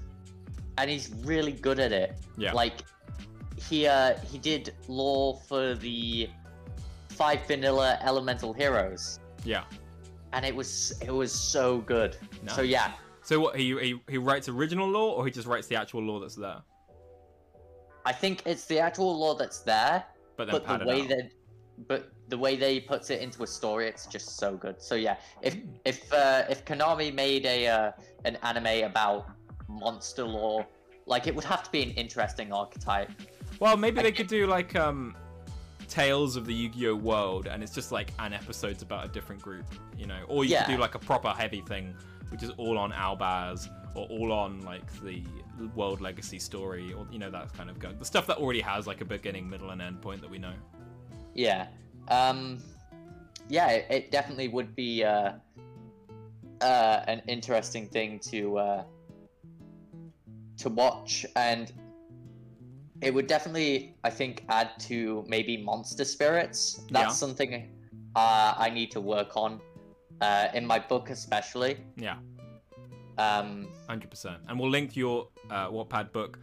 and 0.77 0.89
he's 0.89 1.09
really 1.23 1.53
good 1.53 1.79
at 1.79 1.93
it. 1.93 2.17
Yeah. 2.37 2.51
Like 2.51 2.81
he 3.55 3.87
uh, 3.87 4.17
he 4.29 4.37
did 4.39 4.73
lore 4.89 5.39
for 5.47 5.73
the 5.75 6.29
five 7.07 7.47
vanilla 7.47 7.97
elemental 8.01 8.51
heroes, 8.51 9.19
Yeah. 9.45 9.63
and 10.33 10.43
it 10.45 10.53
was 10.53 10.99
it 11.01 11.11
was 11.11 11.31
so 11.31 11.77
good. 11.79 12.17
So 12.47 12.61
yeah, 12.61 12.91
So 13.25 13.39
what? 13.39 13.57
He, 13.57 13.77
he 13.79 13.99
he 14.07 14.17
writes 14.17 14.47
original 14.47 14.87
lore, 14.87 15.15
or 15.17 15.25
he 15.25 15.31
just 15.31 15.47
writes 15.47 15.67
the 15.67 15.75
actual 15.75 16.01
lore 16.03 16.19
that's 16.19 16.35
there, 16.35 16.61
I 18.05 18.13
think 18.13 18.43
it's 18.45 18.65
the 18.65 18.79
actual 18.79 19.17
lore 19.17 19.35
that's 19.35 19.59
there, 19.59 20.03
but 20.37 20.45
then 20.45 20.53
but 20.65 20.79
the 20.79 20.85
way 20.85 21.01
out. 21.01 21.09
that 21.09 21.31
but 21.87 22.11
the 22.29 22.37
way 22.37 22.55
they 22.55 22.79
puts 22.79 23.09
it 23.09 23.21
into 23.21 23.43
a 23.43 23.47
story 23.47 23.87
it's 23.87 24.05
just 24.05 24.37
so 24.37 24.55
good 24.55 24.81
so 24.81 24.95
yeah 24.95 25.17
if 25.41 25.55
Mm. 25.57 25.67
if 25.83 26.13
uh, 26.13 26.43
if 26.49 26.63
konami 26.63 27.13
made 27.13 27.45
a 27.45 27.67
uh, 27.67 27.91
an 28.23 28.37
anime 28.43 28.85
about 28.85 29.29
monster 29.67 30.23
lore, 30.23 30.65
like 31.05 31.27
it 31.27 31.35
would 31.35 31.43
have 31.43 31.63
to 31.63 31.71
be 31.71 31.81
an 31.83 31.91
interesting 31.91 32.53
archetype 32.53 33.11
Well, 33.59 33.75
maybe 33.75 34.01
they 34.01 34.11
could 34.11 34.27
do 34.27 34.45
like 34.47 34.75
um, 34.75 35.15
Tales 35.89 36.35
of 36.35 36.45
the 36.45 36.53
Yu-Gi-Oh 36.53 36.95
world, 36.95 37.47
and 37.47 37.63
it's 37.63 37.73
just 37.73 37.91
like 37.91 38.11
an 38.19 38.33
episode's 38.33 38.81
about 38.83 39.05
a 39.05 39.07
different 39.07 39.41
group, 39.41 39.65
you 39.97 40.05
know. 40.07 40.21
Or 40.27 40.43
you 40.45 40.51
Yeah. 40.51 40.65
could 40.65 40.73
do 40.73 40.77
like 40.77 40.95
a 40.95 40.99
proper 40.99 41.29
heavy 41.29 41.61
thing, 41.61 41.95
which 42.35 42.43
is 42.43 42.49
all 42.57 42.77
on 42.77 42.91
Albaz 42.91 43.69
or 43.95 44.05
all 44.07 44.33
on 44.33 44.59
like 44.65 44.85
the 45.03 45.23
World 45.73 46.01
Legacy 46.01 46.37
story, 46.37 46.91
or 46.91 47.07
you 47.09 47.17
know 47.17 47.31
that 47.31 47.53
kind 47.53 47.69
of 47.69 47.79
go. 47.79 47.93
The 47.97 48.03
stuff 48.03 48.27
that 48.27 48.35
already 48.35 48.59
has 48.59 48.85
like 48.87 48.99
a 48.99 49.05
beginning, 49.05 49.49
middle, 49.49 49.69
and 49.69 49.81
end 49.81 50.01
point 50.01 50.19
that 50.19 50.29
we 50.29 50.37
know. 50.37 50.51
yeah 51.33 51.67
um 52.09 52.59
yeah 53.49 53.69
it, 53.69 53.85
it 53.89 54.11
definitely 54.11 54.47
would 54.49 54.75
be 54.75 55.03
uh 55.03 55.31
uh 56.61 56.99
an 57.07 57.21
interesting 57.27 57.87
thing 57.87 58.19
to 58.19 58.57
uh 58.57 58.83
to 60.57 60.69
watch 60.69 61.25
and 61.35 61.71
it 63.01 63.11
would 63.13 63.27
definitely 63.27 63.95
i 64.03 64.09
think 64.09 64.43
add 64.49 64.69
to 64.79 65.23
maybe 65.27 65.57
monster 65.57 66.05
spirits 66.05 66.81
that's 66.91 67.15
Yeah. 67.15 67.27
something 67.27 67.51
uh, 68.15 68.53
i 68.57 68.69
need 68.69 68.91
to 68.91 69.01
work 69.01 69.35
on 69.35 69.59
uh, 70.21 70.47
in 70.53 70.65
my 70.65 70.79
book 70.79 71.09
especially 71.09 71.77
Yeah, 71.97 72.17
um, 73.17 73.67
hundred 73.87 74.09
percent. 74.09 74.37
And 74.47 74.59
we'll 74.59 74.69
link 74.69 74.95
your 74.95 75.27
uh, 75.49 75.69
Wattpad 75.69 76.11
book 76.11 76.39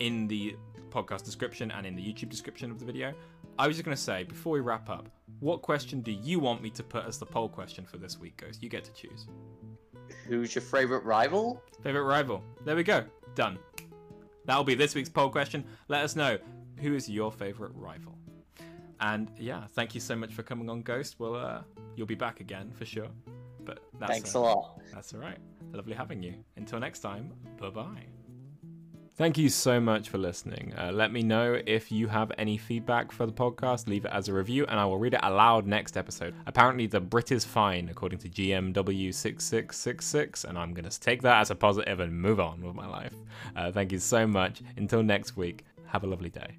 in 0.00 0.26
the 0.28 0.56
podcast 0.90 1.24
description 1.24 1.70
and 1.70 1.86
in 1.86 1.94
the 1.96 2.02
YouTube 2.02 2.28
description 2.28 2.70
of 2.70 2.78
the 2.78 2.84
video. 2.84 3.12
I 3.58 3.66
was 3.66 3.76
just 3.76 3.84
gonna 3.84 3.96
say 3.96 4.24
before 4.24 4.52
we 4.52 4.60
wrap 4.60 4.88
up, 4.90 5.08
what 5.40 5.62
question 5.62 6.00
do 6.00 6.12
you 6.12 6.38
want 6.38 6.62
me 6.62 6.70
to 6.70 6.82
put 6.82 7.04
as 7.06 7.18
the 7.18 7.26
poll 7.26 7.48
question 7.48 7.84
for 7.84 7.96
this 7.98 8.18
week, 8.18 8.36
Ghost? 8.36 8.62
You 8.62 8.68
get 8.68 8.84
to 8.84 8.92
choose. 8.92 9.26
who's 10.28 10.54
your 10.54 10.62
favorite 10.62 11.04
rival 11.04 11.62
Favorite 11.82 12.04
rival. 12.04 12.42
There 12.64 12.76
we 12.76 12.82
go. 12.82 13.04
Done. 13.34 13.58
That'll 14.44 14.64
be 14.64 14.74
this 14.74 14.94
week's 14.94 15.08
poll 15.08 15.28
question. 15.28 15.64
Let 15.88 16.04
us 16.04 16.16
know 16.16 16.38
who 16.80 16.94
is 16.94 17.08
your 17.08 17.30
favorite 17.32 17.72
rival. 17.74 18.16
And 19.00 19.30
yeah, 19.38 19.64
thank 19.74 19.94
you 19.94 20.00
so 20.00 20.16
much 20.16 20.32
for 20.32 20.42
coming 20.42 20.70
on, 20.70 20.82
Ghost. 20.82 21.16
Well, 21.18 21.34
uh, 21.34 21.62
you'll 21.96 22.06
be 22.06 22.14
back 22.14 22.40
again 22.40 22.70
for 22.72 22.84
sure. 22.84 23.08
But 23.64 23.80
that's 23.98 24.12
thanks 24.12 24.36
uh, 24.36 24.38
a 24.38 24.40
lot 24.40 24.80
That's 24.92 25.12
all 25.12 25.20
right. 25.20 25.38
Lovely 25.72 25.94
having 25.94 26.22
you. 26.22 26.34
Until 26.56 26.78
next 26.78 27.00
time. 27.00 27.32
Bye 27.58 27.70
bye. 27.70 28.06
Thank 29.16 29.38
you 29.38 29.48
so 29.48 29.80
much 29.80 30.10
for 30.10 30.18
listening. 30.18 30.74
Uh, 30.76 30.92
let 30.92 31.10
me 31.10 31.22
know 31.22 31.58
if 31.66 31.90
you 31.90 32.06
have 32.06 32.30
any 32.36 32.58
feedback 32.58 33.10
for 33.10 33.24
the 33.24 33.32
podcast. 33.32 33.88
Leave 33.88 34.04
it 34.04 34.10
as 34.12 34.28
a 34.28 34.34
review, 34.34 34.66
and 34.66 34.78
I 34.78 34.84
will 34.84 34.98
read 34.98 35.14
it 35.14 35.20
aloud 35.22 35.66
next 35.66 35.96
episode. 35.96 36.34
Apparently, 36.46 36.86
the 36.86 37.00
Brit 37.00 37.32
is 37.32 37.42
fine, 37.42 37.88
according 37.88 38.18
to 38.18 38.28
GMW6666, 38.28 40.44
and 40.44 40.58
I'm 40.58 40.74
going 40.74 40.86
to 40.86 41.00
take 41.00 41.22
that 41.22 41.40
as 41.40 41.50
a 41.50 41.54
positive 41.54 42.00
and 42.00 42.12
move 42.12 42.40
on 42.40 42.60
with 42.60 42.74
my 42.74 42.86
life. 42.86 43.14
Uh, 43.56 43.72
thank 43.72 43.90
you 43.90 43.98
so 43.98 44.26
much. 44.26 44.60
Until 44.76 45.02
next 45.02 45.34
week, 45.34 45.64
have 45.86 46.04
a 46.04 46.06
lovely 46.06 46.28
day. 46.28 46.58